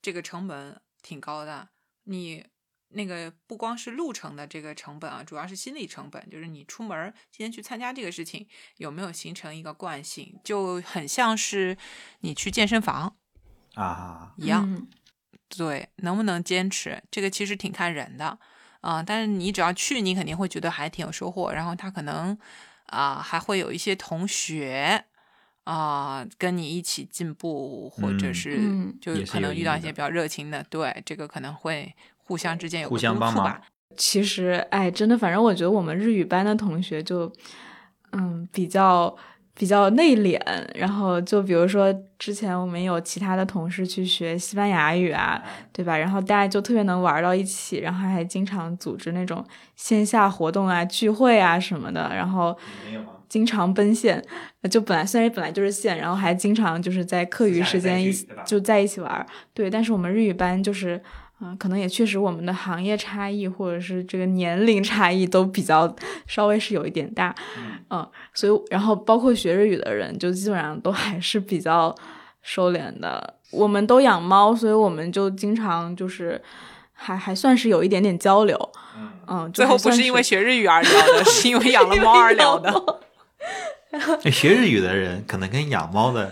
[0.03, 1.70] 这个成本挺高的，
[2.05, 2.44] 你
[2.88, 8.46] 那个不光是路程的这个成本啊，主要是心理成本，就是你出门儿今天去参加这个事情
[8.76, 11.78] 有没有形成一个惯性，就很像是
[12.20, 13.16] 你去健身房
[13.74, 14.62] 啊，一样。
[14.68, 14.86] 嗯
[15.57, 18.38] 对，能不能坚持，这个其实挺看人的，
[18.82, 21.51] 啊、但是你只要去，你肯定会觉得还挺有收获。
[21.51, 22.38] 然后他可能
[22.84, 25.07] 啊、还会有一些同学
[25.68, 33.62] 啊、跟你一起进步，或者嗯是嗯就可能遇到一些比较热情的，对，这个可能会互相之间有互个相帮忙督促吧。
[33.94, 37.30] 其实，哎，真的，反正我觉得我们日语班的同学就，
[38.12, 39.14] 嗯，比较
[39.52, 40.40] 比较内敛。
[40.74, 45.98] 然后就比如说之前我们有其他的同事去学西班牙语啊，对吧？
[45.98, 49.44] 然后大家就特别能玩到一起，然后还经常组织那种
[49.76, 52.56] 线下活动啊、聚会啊什么的，然后
[53.29, 54.22] 经常奔现。
[54.62, 58.12] 呃就本来虽然本来就是线，然后还经常就是在课余时间一
[58.45, 59.26] 就在一起玩儿。
[59.55, 61.01] 对，但是我们日语班就是。
[61.41, 65.95] 嗯，可能也确实我们的行业差异或者是这个年龄差异都比较
[66.26, 67.33] 稍微是有一点大，
[67.91, 68.05] 嗯
[68.35, 71.95] 所以然后包括学日语的人，就基本上都还是比较
[72.43, 73.35] 收敛的。
[73.53, 76.43] 我们都养猫，所以我们就经常就是
[76.93, 78.59] 还还算是有一点点交流，
[79.29, 82.72] 嗯，就最后不是因为学日语而聊的，是因为养了猫而聊的。
[84.24, 86.30] 哎学日语的人可能跟养猫的，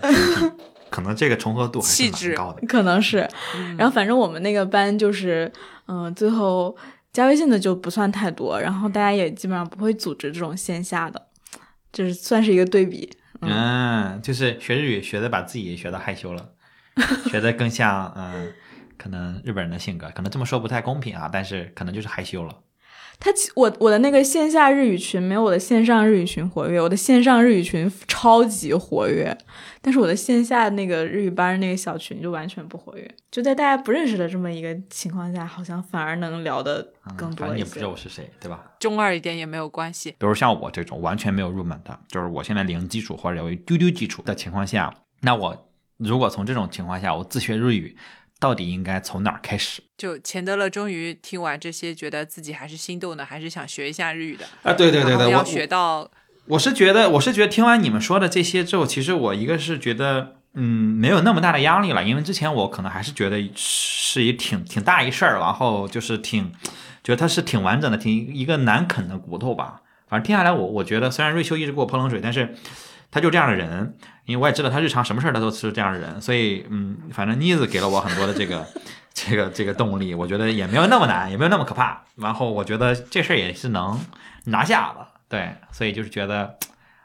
[0.91, 2.67] 可能这个重合度还是气质蛮高的。
[2.67, 5.51] 可能是，嗯然后反正我们那个班就是，
[5.89, 6.77] 嗯、最后
[7.13, 11.29] 加微信的就不算太多，然后大家也基本上不会组织这种线下的，
[11.93, 13.11] 就是算是一个对比。
[13.41, 16.51] 嗯，就是学日语学的把自己学的害羞了，
[17.31, 18.53] 学的更像嗯，
[18.97, 22.55] 可能日本人的性格，可能这么说不太公平啊，但是可能就是害羞了。
[23.19, 29.37] 他其我我的那个线下日语群没有我的线上日语群活跃，我的线上日语群超级活跃，
[29.81, 37.89] 但是我的线下那个日语班那个小群就完全不活跃，就在大家不认识的这么一个情况下，好像反而能聊的更多一些正也不知道。
[37.91, 38.63] 我是谁，对吧？
[38.79, 40.11] 中二一点也没有关系。
[40.19, 47.97] 比如像我这种完全没有入门的，就是我现在零基础或者有一丢丢基础的情况下，那我如果从这种情况下我自学日语，
[48.39, 49.83] 到底应该从哪儿开始？
[49.97, 54.45] 就钱德勒终于听完这些，觉得自己还是心动的，还是想学一下日语的。
[54.63, 56.11] 啊，对对对对，要学到
[56.47, 66.53] 我是觉得，我是觉得听完你们说的这些之后，其实我一个是觉得，嗯，没有那么大的压力了，因为之前我可能还是觉得是一挺挺大一事儿，然后就是挺
[67.03, 69.83] 觉得它是挺完整的，挺一个难啃的骨头吧。
[70.09, 72.55] 反正听下来我，我觉得虽然瑞秋一直给我泼冷水，但是
[73.17, 73.97] 他就这样的人，
[74.27, 78.67] 因为我也知道他日常什么事儿他都是这样的人，所以嗯，反正妮子给了我很多的这个
[79.15, 82.05] 这个这个动力，我觉得也没有那么难，也没有那么可怕。
[82.17, 83.99] 然后我觉得这事儿也是能
[84.45, 86.59] 拿下了，对，所以就是觉得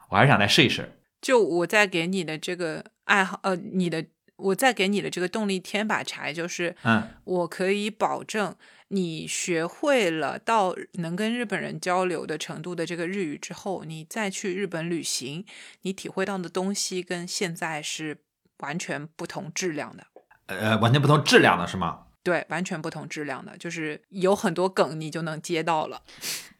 [0.09, 0.97] 我还是想再试一试。
[1.22, 4.03] 就我在给你的这个爱好，呃，你的
[4.42, 8.56] 我再给你的这个动力添把柴，就是嗯我可以保证
[8.89, 15.46] 你学会了到能跟日本人交流的程度的这个日语之后，你再去日本旅行，
[15.84, 18.18] 你体会到的东西跟现在是
[18.60, 20.06] 完全不同质量的。
[20.48, 22.08] 呃，完全不同质量的是吗？
[22.24, 26.02] 对，完全不同质量的，就是有很多梗你就能接到了。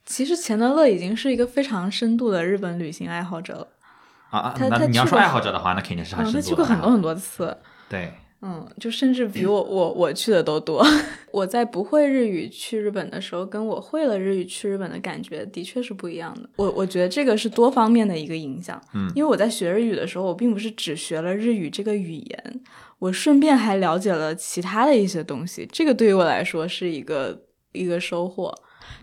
[0.06, 3.68] 其实钱德勒已经是一个非常深度的日本旅行爱好者了，
[4.32, 6.42] 啊啊，他那你要说爱好者的话，那肯定是很嗯，深度的。
[6.42, 7.56] 他去过很多很多次。
[7.90, 8.12] 对，
[8.42, 10.84] 嗯，就甚至比我我我去的都多。
[11.32, 16.50] 我在不会日语去日本的时候，跟我会了日语去日本的感觉的确是不一样的。
[16.56, 18.82] 我我觉得这个是多方面的一个影响。
[18.94, 22.62] 嗯因为我在学日语的时候，我并不是只学了日语这个语言，
[23.00, 25.68] 我顺便还了解了其他的一些东西。
[25.72, 27.38] 这个对于我来说是一个
[27.74, 28.54] 一个收获。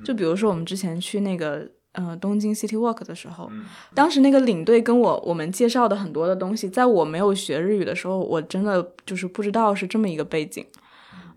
[0.04, 1.68] 就比如说我们之前去那个。
[1.98, 10.64] 呃，东京 City Walk 的时候，嗯当时那个领队跟我我们介绍的很多的东西，在我没有学日语的时候，我真的就是不知道是这么一个背景。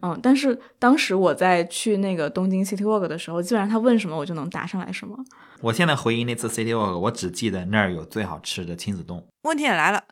[0.03, 5.17] 嗯，但是当时我在去那个东京 City Walk 的时候，基本上他问什么我就能答上来什么。
[5.61, 9.27] 我现在回忆那次 City Walk，我只记得那儿有最好吃的亲子冻。
[9.43, 10.03] 问题也来了，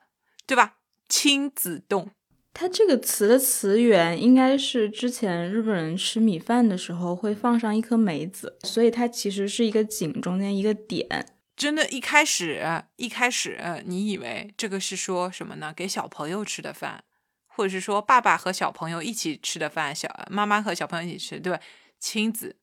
[0.46, 0.76] 对吧？
[1.08, 2.10] 亲子冻，
[2.54, 11.08] 它这个词的词源应该是之前日本人吃米饭的时候会放上一颗梅子，所以它其实是一个井中间一个点。
[11.56, 15.74] 真的，一开始一开始你以为这个是说什么呢？
[15.76, 17.04] 给小朋友吃的饭，
[17.48, 21.60] 或者是说爸爸和小朋友一起吃的饭，小妈妈和小朋友一起吃，对吧？
[22.00, 22.56] 亲子，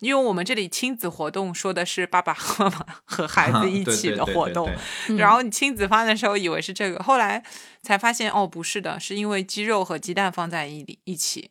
[0.00, 4.70] 因为我们这里亲子活动说的是爸爸和妈妈和孩子一起的活动，
[5.08, 7.42] 嗯然后你亲子饭的时候以为是这个，后来
[7.82, 11.50] 才发现哦，不是的，是因为鸡肉和鸡蛋放在一里一起。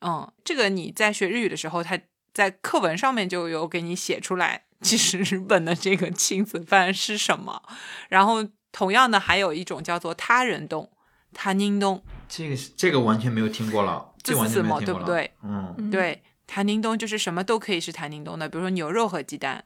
[0.00, 1.98] 嗯，这个你在学日语的时候，他
[2.32, 7.62] 在课文上面就有给你写出来，其实日本的这个亲子饭是什么。
[8.08, 10.90] 然后同样的，还有一种叫做他人冻，
[11.34, 15.32] 他宁冻，这个是这个完全没有听过了，这完全没有听过了，对不对？
[15.42, 16.22] 嗯，嗯，对，
[16.52, 19.62] 弹宁东就是什么都可以是谭宁东的，比如说牛肉和鸡蛋、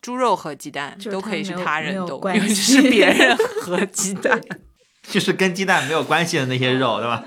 [0.00, 4.40] 猪肉和鸡蛋都可以是他人冻，关因为是别人和鸡蛋。
[5.04, 7.22] 就是跟鸡蛋没有关系的那些肉，对吧？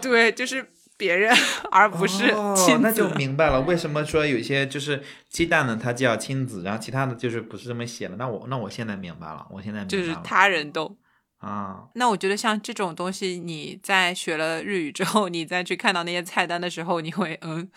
[0.00, 1.36] 对，就是别人，
[1.70, 2.72] 而不是亲子。
[2.72, 8.16] 哦那就明白了，为什么说有些就是鸡蛋呢，它叫亲子，然后其他的就是不是这么写的。
[8.16, 10.96] 那我那我现在明白了，我现在明白了就是他人冻。
[11.38, 17.70] 啊，那我觉得像这种东西，你在学了日语之后，你再去看到那些菜单的时候，你会嗯，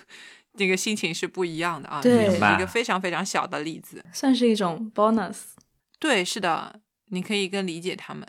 [0.54, 2.02] 那个心情是不一样的啊。
[2.02, 4.04] 对这是一个非常非常小的例子。
[4.14, 5.40] 算是一种 bonus。
[6.00, 8.26] 对，是的，你可以更理解他们。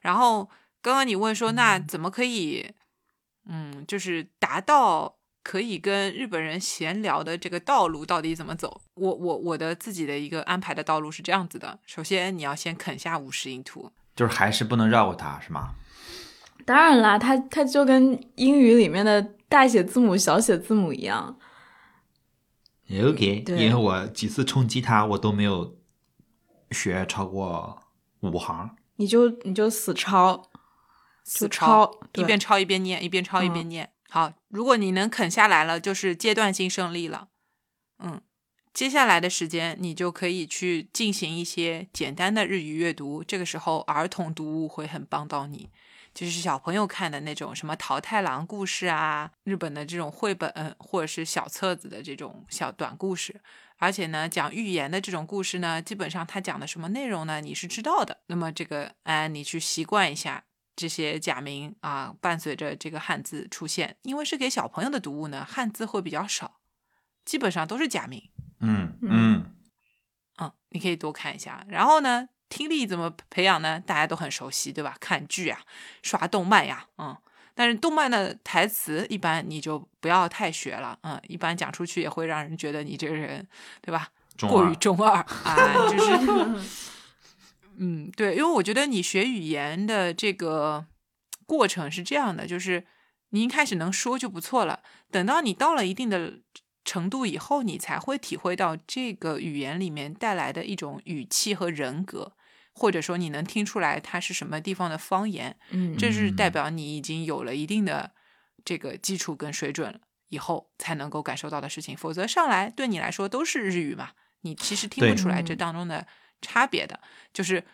[0.00, 0.50] 然后
[0.82, 2.72] 刚刚你问说，那怎么可以，
[3.48, 8.80] 嗯，就是达到可以跟日本人闲聊的这个道路到底怎么走？
[8.94, 13.92] 我我我的自己的一个安排的道路是这样子的：首先你要先啃下五十音图，
[14.22, 15.74] 就是还是不能绕过它，是吗？
[16.64, 21.36] 当然啦，它它就跟英语里面的大写字母、小写字母一样。
[22.86, 25.76] 也 OK，对因为我几次冲击它，我都没有
[26.70, 27.82] 学超过
[28.20, 28.76] 五行。
[28.94, 30.50] 你就你就死抄，
[31.24, 33.90] 死抄，一边抄一边念，一边抄一边念。
[34.08, 37.26] 好，如果你能啃下来了，就是阶段性胜利了。
[37.98, 38.20] 嗯，
[38.74, 43.22] 接下来的时间你就可以去进行一些简单的日语阅读。
[43.22, 45.68] 这个时候，儿童读物会很帮到你，
[46.14, 53.40] 就是小朋友看的那种什么桃太郎故事啊，日本的这种绘本或者是小册子的这种小短故事。
[53.76, 58.20] 而且呢，讲寓言的这种故事呢，基本上它讲的什么内容呢，你是知道的。
[58.28, 60.44] 那么这个，哎，你去习惯一下
[60.74, 66.60] 这些假名啊，伴随着这个汉字出现，因为是给小朋友的读物呢，汉字会比较少，
[67.24, 68.30] 基本上都是假名。
[68.62, 69.54] 嗯嗯嗯，
[70.38, 71.64] 嗯，你可以多看一下。
[71.68, 73.78] 然后呢，听力怎么培养呢？
[73.78, 74.96] 大家都很熟悉，对吧？
[74.98, 75.60] 看剧啊，
[76.02, 77.16] 刷动漫呀，嗯。
[77.54, 83.46] 但是动漫的台词一般你就不要太学了，嗯，一般讲出去也会让人觉得你这个人，
[83.82, 84.08] 对吧？
[84.48, 86.62] 过于中二啊，就是，
[87.76, 90.86] 嗯，对，因为我觉得你学语言的这个
[91.44, 92.86] 过程是这样的，就是
[93.28, 96.40] 你一开始能说就不错了，等到你到了一定的
[96.84, 102.32] 程度以后，你才会体会到这个语言里面带来的一种语气和人格，
[102.72, 108.12] 或者说你能听出来它是什么地方的方言，嗯，这是代表你已经有了一定的
[108.64, 111.96] 这个基础跟水准了，以后才能够感受到的事情。
[111.96, 114.10] 否则上来对你来说都是日语嘛，
[114.40, 116.06] 你其实听不出来这当中的
[116.40, 117.00] 差别的。
[117.32, 117.64] 就是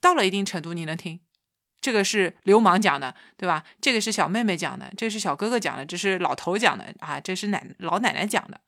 [0.00, 1.20] 到了一定程度你能听，
[1.80, 3.62] 这个是流氓讲的，对吧？
[3.80, 8.60] 这个是小妹妹讲的，这个是小哥哥讲的，这是老头讲的啊，这是奶老奶奶讲的，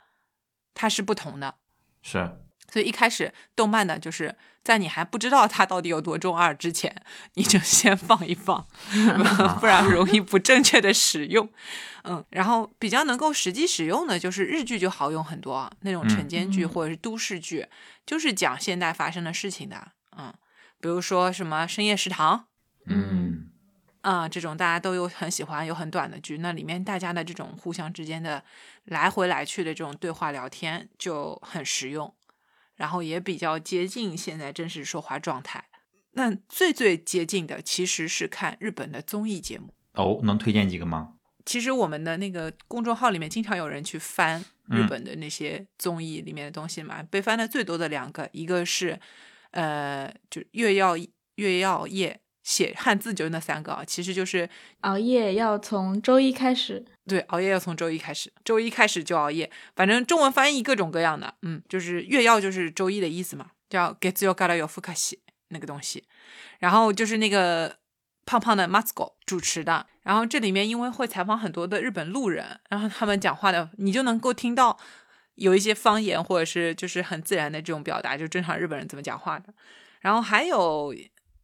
[0.74, 1.56] 它是不同的。
[2.02, 2.38] 是，
[2.72, 6.94] 所以一开始动漫呢，就是在你还不知道它到底有多中二之前，
[7.34, 8.64] 你就先放一放
[9.59, 11.50] 不然容易不正确的使用。
[12.04, 17.66] 嗯，然后比较能够实际使用的，就是日剧就好用很多啊，那种晨间剧嗯或者是都市剧，
[18.06, 19.88] 就是讲现代发生的事情的。
[20.16, 20.32] 嗯，
[20.80, 22.47] 比如说什么深夜食堂。
[22.89, 23.51] 嗯
[24.01, 28.43] 啊、这种大家都有很喜欢有很短的剧，那里面大家的这种互相之间的
[28.84, 32.14] 来回来去的这种对话聊天就很实用，
[32.76, 35.64] 然后也比较接近现在真实说话状态。
[36.12, 39.74] 那最最接近的其实是看日本的综艺节目。
[39.93, 41.14] 哦，能推荐几个吗？
[41.45, 48.99] 其实我们的那个公众号里面经常有人去翻日嗯本的那些综艺里面的东西嘛，被翻的最多的两个，一个是
[49.51, 50.97] 呃，就月曜
[51.34, 54.49] 月曜夜写汉字就是那三个啊，其实就是
[54.80, 65.18] 熬夜要从周一开始，对，熬夜要从周一开始，周一开始就熬夜，反正中文翻译各种各样的，嗯，就是月曜就是周一的意思嘛，叫 get you gotta yo fukashi
[65.49, 66.05] 那个东西，
[66.61, 67.76] 然后就是那个
[68.24, 74.78] 胖胖的 Masco 主持的，然后这里面因为会采访很多的日本路人，然后他们讲话的，你就能够听到
[75.34, 79.53] 有一些方言或者是就是很自然的这种表达，就正常日本人怎么讲话的，
[80.01, 80.94] 然后还有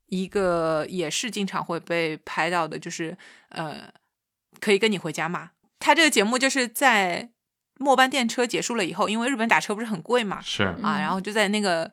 [0.07, 3.17] 一个也是经常会被拍到的，就是
[3.49, 3.93] 呃，
[4.61, 5.51] 可以跟你回家吗。
[5.79, 7.31] 他这个节目就是在
[7.79, 11.93] 末班电车结束了以后，因为日本打车不是很贵嘛，是啊，嗯然后就在那个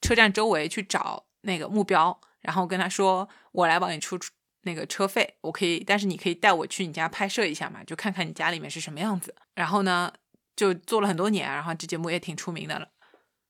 [0.00, 4.32] 车站周围去找那个目标，然后跟他说：“我来帮你出出
[4.62, 10.12] 那个车费，我可以，但是你可以带我去你家拍摄一下嘛，就看看你家里面是什么样子。”然后呢，
[10.56, 12.88] 就做了很多年，然后这节目也挺出名的了。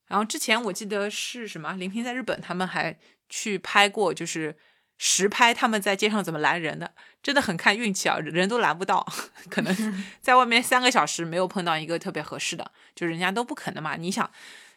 [0.07, 2.98] 然后之前我记得是什么，林平在日本，他们还
[3.30, 4.58] 去拍过，就是
[4.98, 9.06] 实拍他们在街上怎么拦人的，真的很看运气啊，人都拦不到，
[9.48, 9.74] 可能
[10.20, 13.96] 在外面三个小时没有碰到一个特别合适的，就人家都不肯的嘛。
[13.96, 14.30] 你想，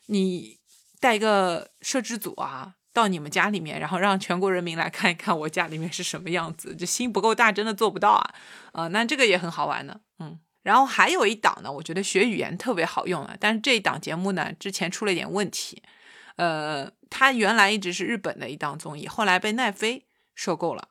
[0.06, 0.60] 你
[1.02, 2.76] 带一个摄制组啊。
[2.96, 8.36] 到你们家里面，然后让全国人民来看一看我家里面是什么样子，这心不够大，真的做不到啊。
[8.72, 10.40] 呃，那这个也很好玩的，嗯。
[10.62, 15.82] 然后还有一档呢，我觉得学语言特别好用啊，但是这一档节目呢，之前出了一点问题。
[16.36, 20.06] 呃，它原来一直是日本的一档综艺，后来被奈飞
[20.36, 20.88] 收购了，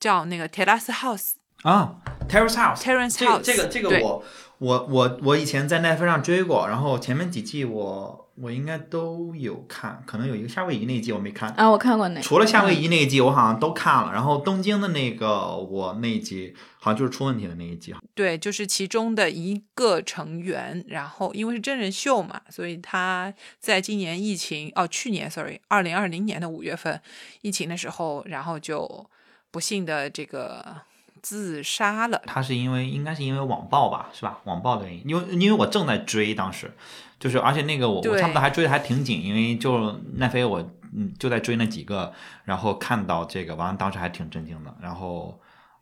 [0.00, 1.32] 叫那个 Terrace House
[1.62, 1.96] 啊
[2.28, 2.80] ，Terrace House。
[2.80, 3.40] Terrace House。
[3.42, 4.24] 这个这个对我
[4.58, 11.50] 我我我以前在奈飞上追过，然后前面几季我我应该都有看，可能有一个夏威夷那一季我没看。
[11.54, 14.12] 啊，我看过那个，除了夏威夷那一季，我好像都看了。
[14.12, 17.94] 然后东京的那个，我那一季好像就是出问题的那一季。
[18.14, 27.00] 对，就是其中的一个成员，然后因为是真人秀嘛，所以他在今年疫情哦，去年 sorry，二零二零年的五月份
[27.42, 29.06] 疫情的时候，然后就
[29.50, 30.82] 不幸的这个
[31.20, 32.22] 自杀了。
[32.26, 34.38] 他是因为应该是因为网暴吧，是吧？
[34.44, 36.72] 网暴的原因，因为因为我正在追，当时
[37.18, 40.60] 就是而且那个我我差不多还追的还挺紧，因为就奈飞我
[40.94, 42.12] 嗯就在追那几个，
[42.44, 44.74] 然后看到这个，完了当时还挺震惊的。
[44.80, 45.40] 然后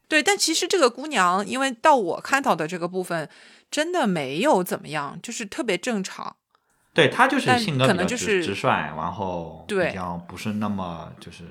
[0.09, 3.28] 对，但其实这个姑娘，因为到我看到的这个部分，
[3.70, 6.37] 真的没有怎么样，就是特别正常。
[6.95, 11.45] 对她就是性格比较直能就是直率，然后对比较不是那么就是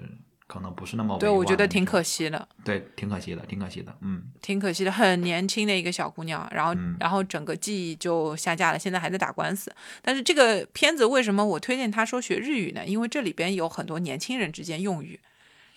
[0.48, 2.48] 可能不是那么对，我觉得挺可惜的。
[2.64, 4.32] 对，挺可惜的，挺可惜的，嗯。
[4.42, 9.74] 挺可惜的，很年轻的一个小姑娘，然后、嗯然后整个记忆就下架了，现在还在打官司。
[10.04, 12.86] 但是这个片子为什么我推荐她说学日语呢？
[12.86, 15.20] 因为这里边有很多年轻人之间用语，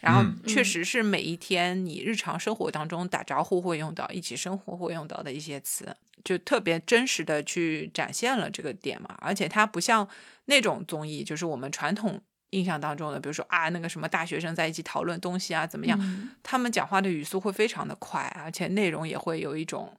[0.01, 9.17] 然后嗯确实是每一天你日常生活当中打招呼会用到，一起生活会用到的一些词，就特别真实的去展现了这个点嘛。
[9.21, 10.07] 而且它不像
[10.45, 12.21] 那种综艺，就是我们传统。
[12.51, 15.99] 印象当中的，比如说啊，那个什么大学生在一起讨论东西啊，怎么样？
[16.01, 19.95] 嗯他们讲话的语速会非常的快，而且内容也会有一种，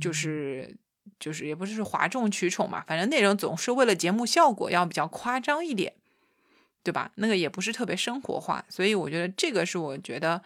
[0.00, 0.74] 就是
[1.20, 5.92] 就是也不是哗众取宠嘛，反正内容总是为了节目效果要比较夸张一点，
[6.82, 7.12] 对吧？
[7.16, 10.42] 那个也不是特别生活化，所以我觉得这个是我觉得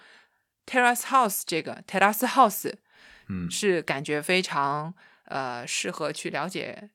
[0.67, 2.73] Terrace House 这个 Terrace House
[3.29, 4.93] 嗯是感觉非常
[5.27, 6.91] 呃适合去了解。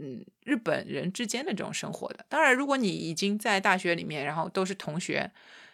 [0.00, 5.30] 嗯，日本人之间的这种生活的，当然，如果你已经在大学里面，然后都是同学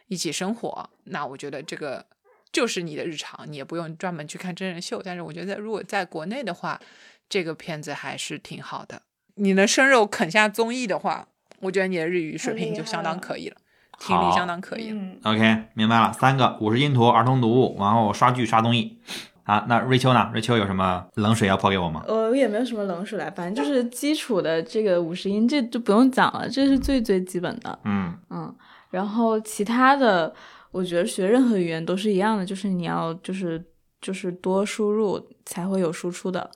[0.09, 2.07] 一起生活，那我觉得这个
[2.51, 5.03] 就是你的日常，你也不用专门去看真人秀。
[5.05, 6.81] 但是我觉得，如果在国内的话，
[7.29, 9.03] 这个片子还是挺好的。
[9.35, 11.29] 你能生肉啃下综艺的话，
[11.61, 13.57] 我觉得你的日语水平就相当可以了，
[13.99, 14.93] 听力相当可以
[15.25, 18.99] ，OK，明白了，三个五十音图儿童读物，然后刷剧刷综艺。
[19.45, 20.30] 啊，那瑞秋呢？
[20.32, 22.03] 瑞秋有什么冷水要泼给我吗？
[22.09, 27.78] 我也没有什么冷水来，反正就是基础的这个五十音，这就不用讲了，这是最最基本的。
[27.84, 28.55] 嗯嗯，
[28.90, 30.34] 然后其他的
[30.70, 33.62] 我觉得学任何语言都是一样的，就是你要就是
[34.01, 36.51] 就是多输入才会有输出的，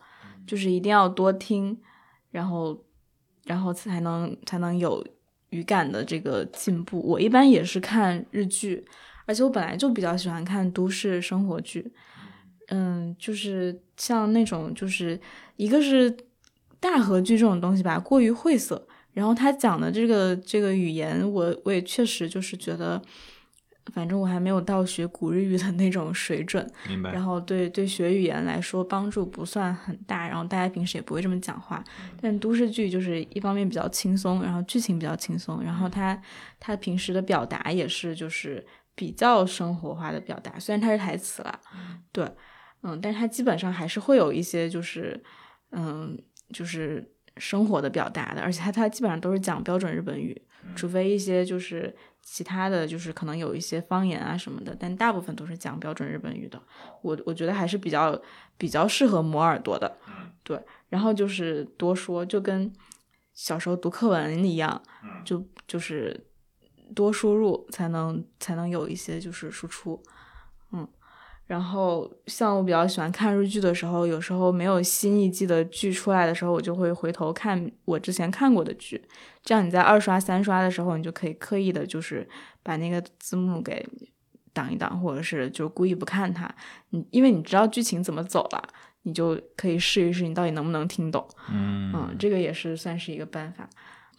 [0.46, 1.78] 就是一定要多听，
[2.30, 2.82] 然后
[3.44, 5.06] 然后才能才能有
[5.50, 7.00] 语感的这个进步。
[7.00, 8.86] 我一般也是看日剧，
[9.26, 11.92] 而且我本来就比较喜欢看都市生活剧，
[12.68, 15.20] 嗯，就是像那种就是
[15.56, 16.16] 一个是
[16.80, 18.86] 大河剧这种东西吧，过于晦涩。
[19.12, 23.02] 然后他讲的这个这个语言，我我也确实就是觉得，
[23.92, 26.64] 反正我还没有到学古日语的那种水准。
[26.86, 31.82] 明白然后对对学语言来说帮助不算很大，然后大家平时也不会这么讲话。
[32.20, 36.20] 但都市剧就是一方面比较轻松，然后剧情比较轻松，然后他
[36.60, 38.64] 他平时的表达也是就是
[38.94, 41.58] 比较生活化的表达，虽然它是台词啦，
[42.12, 42.30] 对，
[42.82, 45.20] 嗯，但是它基本上还是会有一些就是
[45.72, 46.16] 嗯
[46.52, 50.40] 就是生活的表达的，而且它它基本上都是讲标准日本语，
[50.74, 56.60] 除非一些就是其他的就是可能有一些方言啊什么的，但大部分都是讲标准日本语的。
[57.02, 58.20] 我我觉得还是比较
[58.56, 59.98] 比较适合磨耳朵的，
[60.42, 60.60] 对。
[60.88, 62.72] 然后就是多说，就跟
[63.34, 64.82] 小时候读课文一样，
[65.24, 66.26] 就就是
[66.94, 70.17] 多输入才能才能有一些就是输出，嗯。
[71.48, 79.02] 然后像我比较喜欢看日剧的时候，有时候没有新一季的剧出来的时候，我就会回头看我之前看过的剧，
[79.42, 82.28] 这样你在二刷、三刷的时候，你就可以刻意的，就是
[82.62, 83.82] 把那个字幕给
[84.52, 86.54] 挡一挡，或者是就故意不看它，
[86.90, 88.68] 你因为你知道剧情怎么走了，
[89.04, 91.26] 你就可以试一试你到底能不能听懂。
[91.50, 93.66] 嗯嗯，这个也是算是一个办法。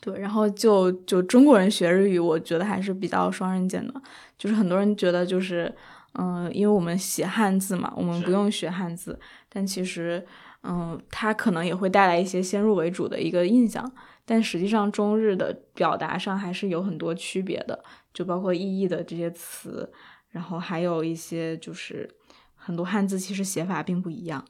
[0.02, 3.94] 对，然后就就中国人学日语，我觉得还是比较双刃剑的，
[4.36, 5.72] 就是很多人觉得就是。
[6.14, 10.26] 嗯，因为我们写汉字嘛，我们不用学汉字，但其实，
[10.64, 13.90] 嗯，它可能也会带来一些先入为主的一个印象，
[14.26, 19.92] 但实际上中日的表达上还是有很多区别的，就包括意义的这些词，
[20.30, 22.10] 然后还有一些就是
[22.56, 24.44] 很多汉字其实写法并不一样，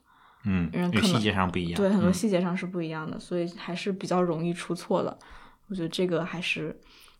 [0.45, 0.71] 嗯，
[1.03, 5.19] 细节上不一样，对，很多嗯细节上是不一样的，所以还是比较容易出错的。
[5.67, 6.79] 我觉得这个还是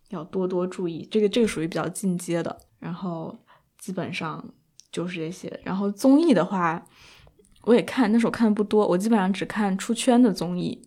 [0.10, 3.38] 要多多注意，这个这个属于比较进阶的，然后。
[3.80, 4.44] 基本上
[4.92, 5.60] 就是这些。
[5.64, 6.86] 然后综艺的话，
[7.64, 10.80] 我也看，但是我看的不多，我基本上只看出圈的综艺。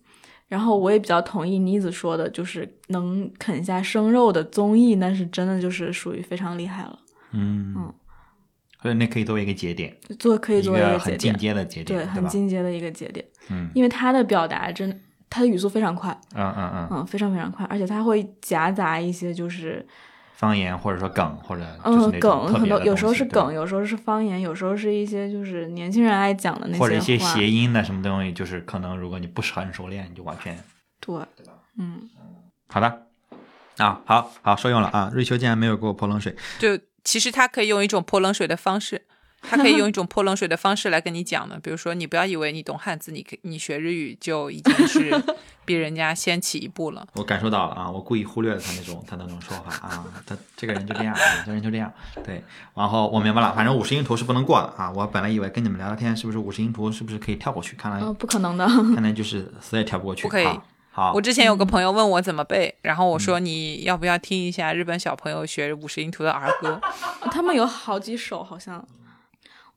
[0.49, 6.99] 然后我也比较同意妮子说的，就是能啃下生肉的综艺，那是真的就是属于非常厉害了。
[7.31, 7.93] 嗯嗯，
[8.79, 13.25] 所以那可以作为一个节点，做可以作为一一个很进点，阶的节点，对，对很进阶的一个节点。
[13.49, 19.83] 嗯因为他的表达真，他的语速非常快，嗯嗯嗯，嗯，非常非常快，而且他会夹杂一些就是
[20.43, 27.17] 方言或者说梗或者就是嗯那种梗很多，特别的有时候是梗，有时候是方言，有时候是一些就是年轻人爱讲的那些或者一些。
[27.17, 30.57] 谐音的什么东西，就是可能如果你不是很熟练，你就完全
[30.99, 31.15] 对，
[31.79, 32.09] 嗯，
[32.67, 33.07] 好的
[33.77, 35.09] 啊，好好受用了啊！
[35.13, 39.03] 瑞秋竟然没有给我泼冷水，就其实他可以用一种泼冷水的方式，
[39.43, 41.59] 他可以用 一种泼冷水的方式来跟你讲的。
[41.59, 45.23] 比如说，你不要以为你懂汉字，你可你学日语就已经是
[45.65, 47.05] 比人家先起一步了。
[47.15, 51.91] 我感受到了啊，我故意忽略了他那种他那种说法啊， 他这个人就这样，啊，这个人就这样，
[52.23, 52.43] 对。
[52.73, 54.91] 然后我明白了，反正五十音图是不能过的啊。
[54.91, 57.75] 我本来以为跟你们聊聊天，是不是五十音图是不是可以跳过去？
[57.75, 58.65] 看来、哦，不可能的。
[58.65, 60.23] 看来就是死也跳不过去。
[60.23, 66.79] 不可以好，好我之前有个朋友问我怎么背，然后我说你要不要听一下日本小朋友学五十音图的儿歌？
[67.31, 68.85] 他们有好几首，好像，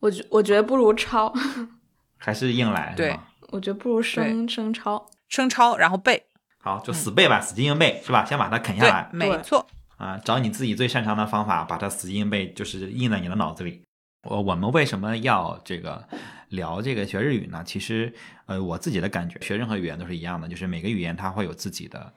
[0.01, 1.33] 我觉我觉得不如抄，
[2.19, 5.07] 还是硬来，对吗我觉得不如生生抄。
[5.29, 6.25] 生抄，然后背。
[6.59, 8.25] 好，就死背吧，死记硬背是吧？
[8.25, 9.67] 先把它啃下来，没错。
[9.97, 13.83] 啊，找你自己最擅长的方法，把它死记硬背，就是印在你的脑子里。
[14.29, 16.07] 我我们为什么要这个
[16.49, 17.63] 聊这个学日语呢？
[17.65, 18.13] 其实，
[18.47, 22.13] 呃，我自己的感觉，学任何语言都是一样的，就是每个语言它会有自己的，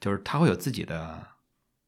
[0.00, 1.26] 就是它会有自己的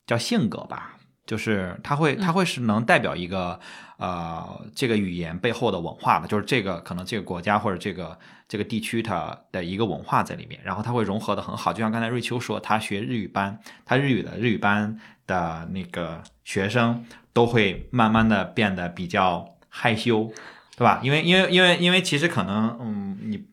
[0.07, 0.96] 叫性格吧，
[1.27, 3.59] 就是它会它会是能代表一个
[3.99, 8.19] 呃这个语言背后的文化的，就是这个可能这个国家或者这个
[8.49, 11.73] 这个地区它的一个文化在里面，然后它会融合的很好。
[11.73, 20.31] 就像刚才瑞秋说，他学日语班，他日语的日语班的那个学生都会慢慢的变得比较害羞，
[20.77, 21.01] 对吧？
[21.03, 23.45] 因为因为因为因为其实可能嗯你。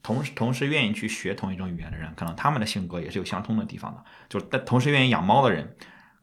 [0.00, 4.02] 同时，同时愿意去学同一种语言的人，可能他们的性格也是有相通的地方的。
[4.28, 5.76] 就是但同时愿意养猫的人，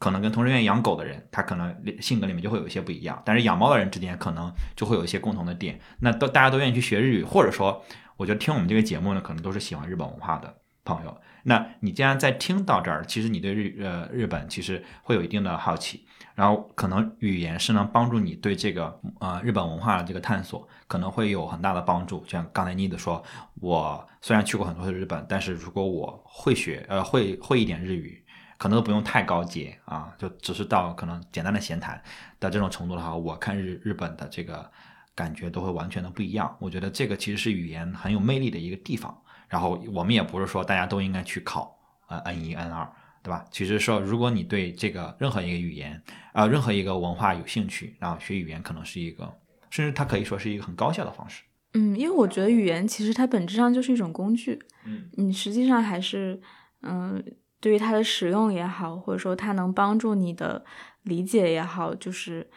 [0.06, 3.20] 可能跟同时愿意养狗的人，他可能性格里面就会有一些不一样。
[3.26, 5.80] 但是养猫的人之间可能就会有一些共同的点。
[6.02, 7.84] 那都大家都愿意去学日语，或者说，
[8.16, 11.18] 我觉得听我们这个节目呢，可能都是喜欢日本文化的朋友。
[11.42, 22.20] 那你既然在听到这儿，其实你对日呃日本其实会有一定的好奇，然后可能语言是能帮助你对这个呃日本文化的这个探索可能会有很大的帮助。
[22.26, 23.24] 就像刚才妮子说，
[23.56, 28.24] 我虽然去过很多次日本，但是如果我会学呃会会一点日语，
[28.58, 32.02] 可能都不用太高阶啊，就只是到可能简单的闲谈
[32.40, 34.70] 的这种程度的话，我看日日本的这个
[35.14, 36.56] 感觉都会完全的不一样。
[36.60, 39.22] 我觉得这个其实是语言很有魅力的一个地方。
[39.48, 41.78] 然后我们也不是说大家都应该去考
[42.08, 42.92] 呃 N 一 N 二，
[43.22, 43.46] 对吧？
[43.52, 46.02] 其实说如果你对这个任何一个语言
[46.34, 49.32] 啊、任何一个文化有兴趣，然后学语言可能是一个，
[49.70, 51.44] 甚至它可以说是一个很高效的方式。
[51.74, 56.42] 嗯，因为我觉得语言其实它本质上就是一种工具，嗯，你实际上还是，
[56.82, 57.24] 嗯，
[57.66, 60.64] 对于它的使用也好，或者说它能帮助你的
[61.02, 62.48] 理解也好，就是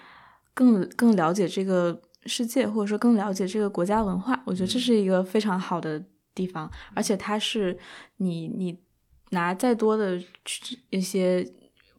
[0.53, 6.05] 更更了解这个世界，或者说更了解这个国家文化，我觉得这是一个非常好的
[6.35, 7.79] 地方，而且它是
[8.19, 8.79] 你你
[9.31, 11.51] 拿再多的去一些。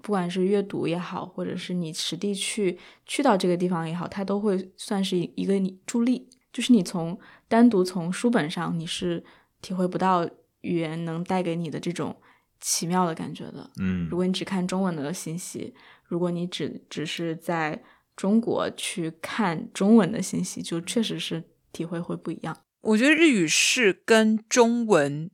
[0.01, 6.29] 不管是阅读也好，或者是你实地去去到这个地方也好，它都会算是一个你助力。
[6.53, 9.21] 就是你从单独从书本上，你是
[9.61, 10.25] 体会不到
[10.61, 12.15] 语言能带给你的这种
[12.59, 13.69] 奇妙的感觉的。
[13.77, 15.73] 嗯如果你只看中文的信息，
[16.05, 17.83] 如果你只只是在
[18.15, 22.57] 中国去看中文的信息，就确实是体会会不一样。
[22.81, 25.29] 我觉得日语是跟中文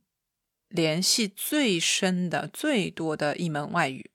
[0.68, 4.10] 联系最深的、最多的一门外语。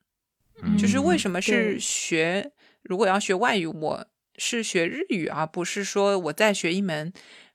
[0.63, 2.51] 嗯就是为什么是学，
[2.81, 4.07] 如果要学外语，我
[4.37, 7.11] 是学日语，而不是说我在学一门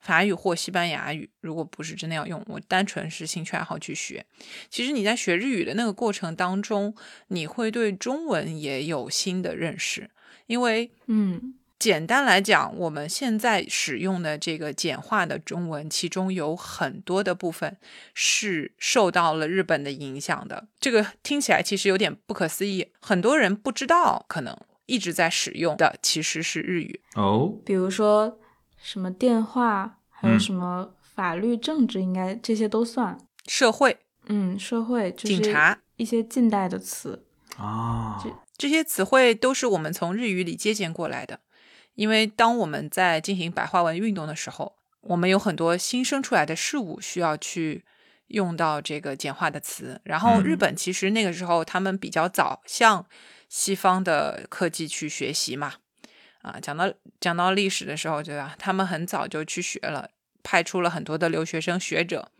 [0.07, 1.29] 法语或西班牙语。
[1.41, 4.25] 如果不是真的要用，我单纯是兴趣爱好去学。
[4.71, 6.95] 其实你在学日语的那个过程当中，
[7.29, 10.09] 你会对中文也有新的认识，
[10.47, 17.77] 因为嗯简单来讲，我们现在使用的这个简化的中文，其中有很多的部分
[18.15, 20.69] 是受到了日本的影响的。
[20.81, 27.03] 这个听起来其实有点不可思议，很多人不知道，可能一直在使用的其实是日语。
[27.15, 28.39] 哦，比如说
[28.79, 33.17] 什么电话，还有嗯什么法律、政治，应该这些都算。
[33.47, 33.97] 社会、
[34.27, 37.25] 嗯，社会就是警察一些近代的词。
[37.57, 41.41] 啊，这这些词汇都是我们从日语里借鉴过来的。
[41.95, 47.85] 因为当我们在进行白话文运动的时候，我们有很多新生出来的事物需要去
[48.27, 50.01] 用到这个简化的词。
[50.05, 53.07] 然后嗯日本其实那个时候他们比较早向
[53.49, 55.75] 西方的科技去学习嘛，
[56.47, 58.55] 啊，讲到讲到历史的时候，对吧？
[58.57, 60.09] 他们很早就去学了，
[60.45, 62.31] 派出了很多的留学生学者。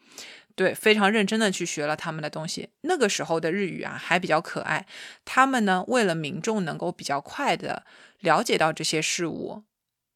[0.55, 2.71] 对，非常认真的去学了他们的东西。
[2.83, 4.87] 那个时候的日语啊，还比较可爱。
[5.25, 7.85] 他们呢，为了民众能够比较快的
[8.21, 9.65] 了解到这些事物，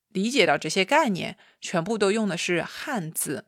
[0.08, 3.44] 理解到这些概念，全部都用的是汉字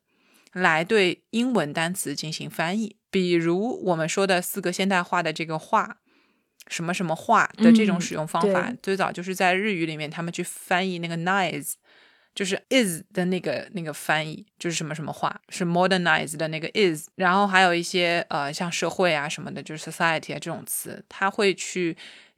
[0.52, 2.96] 来对英文单词进行翻译。
[3.10, 5.98] 比如我们说的四个现代化的这个“话”，
[6.72, 11.74] 什么什么“话”的这种嗯使用方法，对最早就是在日语里面，他们去翻译那个 “nice”。
[12.34, 21.94] 就是 is 的那个那个翻译，就是什么什么话，是 modernize 的那个 is，然后还有一些呃像社会啊什么的，就是 society 啊这种词，它会去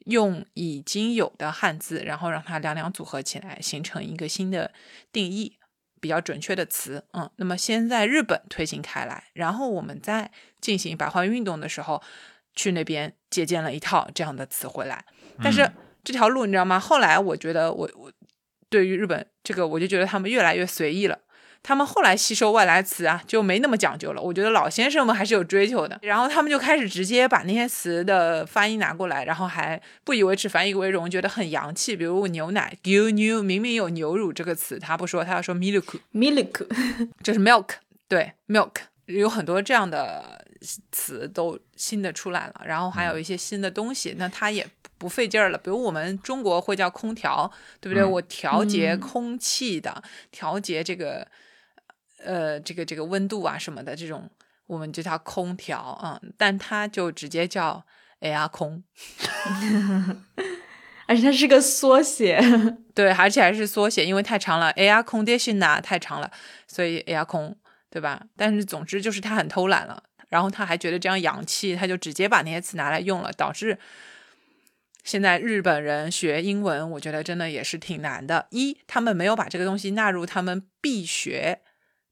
[0.07, 4.73] 用已经有的汉字，然后让它两两组合起来，形成一个新的
[5.13, 5.57] 定义，
[6.01, 7.05] 比较准确的词。
[7.13, 12.03] 嗯，那么先在日本推行开来，然后我们在进行白话运动的时候，
[12.55, 15.05] 去那边借鉴了一套这样的词回来。
[15.43, 15.71] 但是
[16.03, 16.79] 这条路你知道吗？
[16.79, 18.13] 后来我觉得我我
[18.69, 21.19] 对于日本这个，我就觉得他们越来越随意了。
[21.67, 24.21] 他们后来吸收外来词啊，就没那么讲究了。
[24.21, 31.97] 我觉得老先生们还是有追求的，然后他们就开始直接把那些词的发音拿过来，然后还不以为耻，反以为荣，觉得很洋气。
[31.97, 36.67] 比如牛奶牛牛，明明有牛乳这个词，他不说，他要说 milk milk，
[37.23, 37.77] 就是 milk，
[38.09, 38.73] 对 milk，
[39.07, 40.44] 有很多这样的
[40.91, 44.67] 词都新的出来了，然后还有一些新的东西，那它也
[44.99, 45.59] 不费劲儿了。
[45.59, 47.51] 比如我们中国会叫空调，
[47.81, 48.03] 对不对？
[48.03, 51.27] 嗯我调节嗯空气的，调节这个
[52.19, 54.31] 呃这个这个温度啊什么的这种，
[54.67, 57.85] 我们就叫空调，嗯，但它就直接叫
[58.21, 58.83] air 空，
[61.07, 62.41] 而且它是个缩写。
[62.95, 66.31] 对，而且还是缩写，因为太长了，air condition 啊太长了，
[66.69, 67.57] 所以 air 空，
[67.91, 68.23] 对吧？
[68.37, 70.03] 但是总之就是它很偷懒了，
[70.35, 73.79] 然后他还觉得这样洋气，他就直接把那些词拿来用了，导致
[75.05, 78.49] 现在日本人学英文，我觉得真的也是挺难的。
[78.51, 81.61] 一，他们没有把这个东西纳入他们必学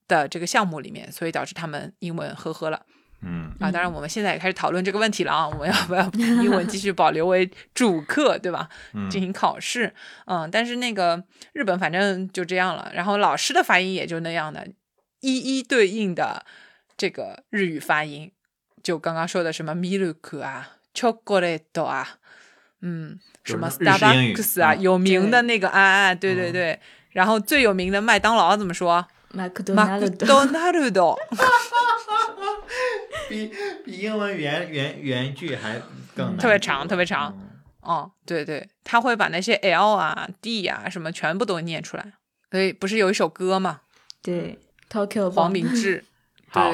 [0.07, 2.87] 的这个项目里面，所以导致他们英文呵呵了。
[3.25, 6.09] 嗯啊，当然我们现在也开始讨论这个问题了啊，我们要 不要
[6.45, 8.69] 英文继续保留为主课，对吧？
[8.95, 9.93] 嗯进行考试，
[10.27, 14.69] 嗯，但是那个日本反正就这样了，然后老师的发音也就那样的，
[15.21, 16.47] 一一对应的
[16.97, 18.31] 这个日语发音，
[18.83, 22.19] 就刚刚说的什么 milk 啊，chocolate 啊，
[22.81, 29.07] 嗯，什么 Starbucks 啊，嗯有名的那个啊啊，对对嗯对，然后最有名的麦当劳怎么说？
[29.35, 31.19] 马克多马纳鲁克多纳鲁多。
[33.29, 33.51] 比
[33.85, 35.81] 比英文原原原句还
[36.15, 37.35] 更特别长，特别长。
[37.41, 37.49] 嗯
[37.81, 42.13] 哦，对对，他会把那些 L 啊、D 啊什么全部都念出来。
[42.51, 43.81] 所以不是有一首歌嘛，
[44.23, 44.59] 对
[44.91, 46.05] ，Tokyo 黄明志，
[46.53, 46.71] 好，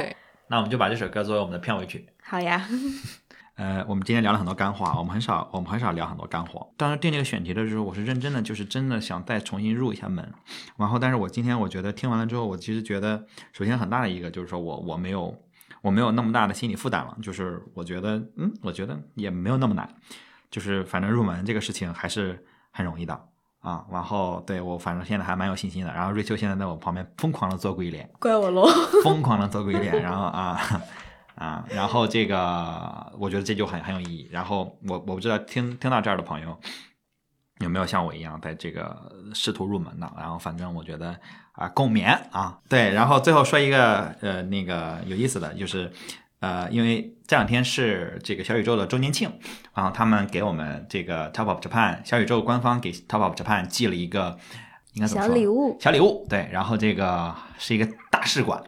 [0.48, 2.04] 那我们就把这首歌作为我们的片尾曲。
[2.24, 2.66] 好呀，
[3.54, 6.68] 呃，我们今天聊了很多干货，我们很少，我们很少聊很多干货。
[6.76, 10.34] 当时定这个选题的时候，我是认真的，就是真的想再重新入一下门。
[10.76, 15.40] 然后，但是我今天我觉得听完了之后，我其实觉得，首先很大的一个就是说我我没有
[15.80, 19.88] 我没有那么大的心理负担了，就是我觉得，嗯，我觉得也没有那么难，
[20.50, 23.28] 就是反正入门这个事情还是很容易的
[23.60, 23.84] 啊。
[23.90, 25.92] 然后对我反正现在还蛮有信心的。
[25.92, 28.66] 然后瑞秋现在在我旁边疯狂的做鬼脸，怪我喽。
[29.02, 30.60] 疯狂的做鬼脸，然后啊
[31.34, 34.28] 啊，然后这个我觉得这就很很有意义。
[34.30, 36.58] 然后我我不知道听听到这儿的朋友
[37.60, 38.96] 有没有像我一样在这个
[39.34, 41.18] 试图入门的，然后反正我觉得
[41.52, 42.92] 啊共勉啊，对。
[42.92, 45.92] 然后最后说一个呃那个有意思的就是。
[46.40, 49.30] 呃，因为这两天是这个小宇宙的周年庆，
[49.74, 54.38] 然后他们给我们这个 Top of Japan 小宇宙官方给 Top of Japan 寄了一个
[54.94, 58.62] 应该怎么说小礼物小礼物，对，然后这个是一个大试管，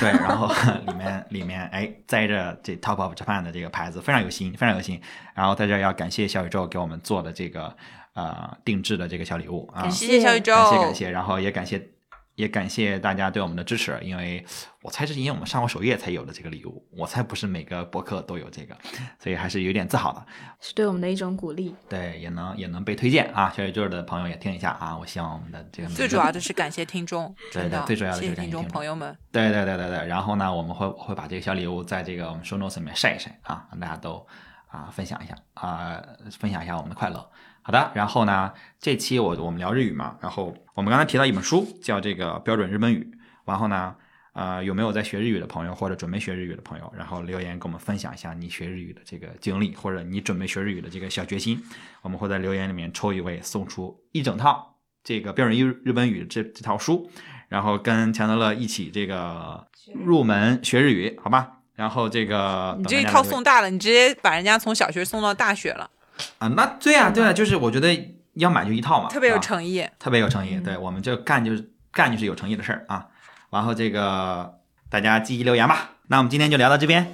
[0.00, 0.48] 对，然后
[0.86, 5.00] 里面里面哎载着这 Top of Japan 的这个牌子，非常有心，非常有心。
[5.34, 7.74] 然后在这要感谢小宇宙给我们做的这个
[8.14, 11.88] 呃定制的这个小礼物啊，感谢谢小宇宙，感谢感谢，然后也感谢
[12.34, 14.44] 也感谢大家对我们的支持，因为
[14.82, 18.76] 我猜是因为我们上过首页才有的这个礼物，我猜不是每个博客都有这个，
[19.18, 20.26] 所以还是有点自豪的。
[20.60, 21.74] 是对我们的一种鼓励。
[21.88, 29.16] 对，也能也能被推荐啊，小宇宙的朋友也听一下啊，我希望我们的这个最主要的是感谢听众，对真的对最主要的就是感谢听众朋友们。
[29.30, 34.26] 对对对对对，然后呢，我们会会把这个小礼物在这个我们 show notes 里面晒一晒啊，让大家都
[34.74, 36.02] 啊分享一下啊，
[36.38, 37.30] 分享一下我们的快乐。
[37.62, 43.10] 好的，然后呢，这期我我们聊日语嘛，然后我们刚才提到一本书叫这个标准日本语，
[43.46, 43.94] 然后呢，
[44.34, 51.58] 呃，有没有在学日语的朋友或者准备学日语的朋友，然后留言跟我们分享一下你学日语的这个经历，或者你准备学日语的这个小决心，
[52.02, 57.10] 我们会在留言里面抽一位送出一整套这个标准日日本语这这套书，
[57.48, 59.66] 然后跟强德乐一起这个
[60.04, 61.60] 入门学日语，好吧？
[61.74, 65.90] 然后这个你这一套送大了，你直接把人家从小学送到大学了，
[66.38, 69.84] 啊，那对啊，对啊，就是我觉得要买就一套嘛，特别有啊诚意。
[69.98, 70.54] 特别有诚意。
[70.54, 73.06] 嗯对我们就干就是干就是有诚意的事儿啊。
[73.50, 74.54] 然后这个
[74.88, 75.90] 大家积极留言吧。
[76.08, 77.10] 那我们今天就聊到这边，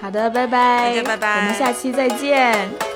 [0.00, 2.89] 好的，拜拜，大家拜拜我们下期再见。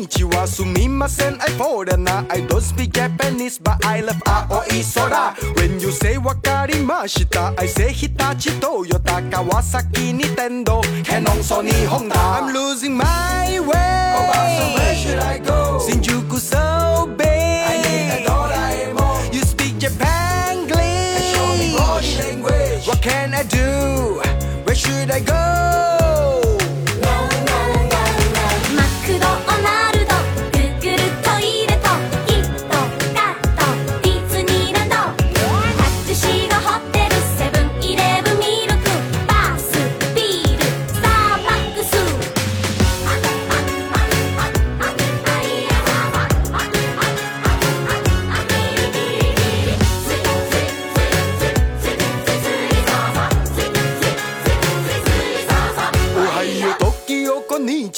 [0.00, 5.90] Konnichiwa, sumimasen, I foreigner I don't speak Japanese, but I love Aoi Sora When you
[5.90, 12.16] say wakarimashita, I say Hitachi, Toyota, Kawasaki, Nintendo, Canon, Sony, Honda.
[12.16, 14.14] I'm losing my way.
[14.16, 15.78] Obasa, where should I go?
[15.86, 17.28] Shinjuku, so big.
[17.28, 19.34] I need a Doraemon.
[19.34, 21.30] You speak Japanese.
[21.30, 22.86] Show me language.
[22.86, 24.22] What can I do?
[24.64, 25.99] Where should I go?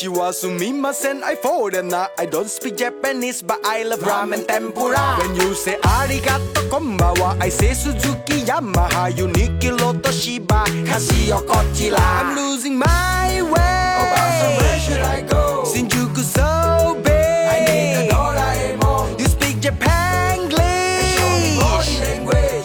[0.03, 5.17] Konnichiwa, sumimasen, I foreign na I don't speak Japanese, but I love ramen tempura.
[5.19, 12.35] When you say arigato konbawa, I say Suzuki Yamaha Uniki Loto Shiba, Casio Kochila I'm
[12.37, 13.97] losing my way.
[13.99, 15.65] Oh, Obasa, where should I go?
[15.67, 17.13] Shinjuku so big.
[17.13, 19.21] I need a Doraemon.
[19.21, 19.93] You speak Japanese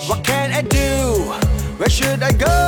[0.09, 1.21] What can I do?
[1.77, 2.66] Where should I go?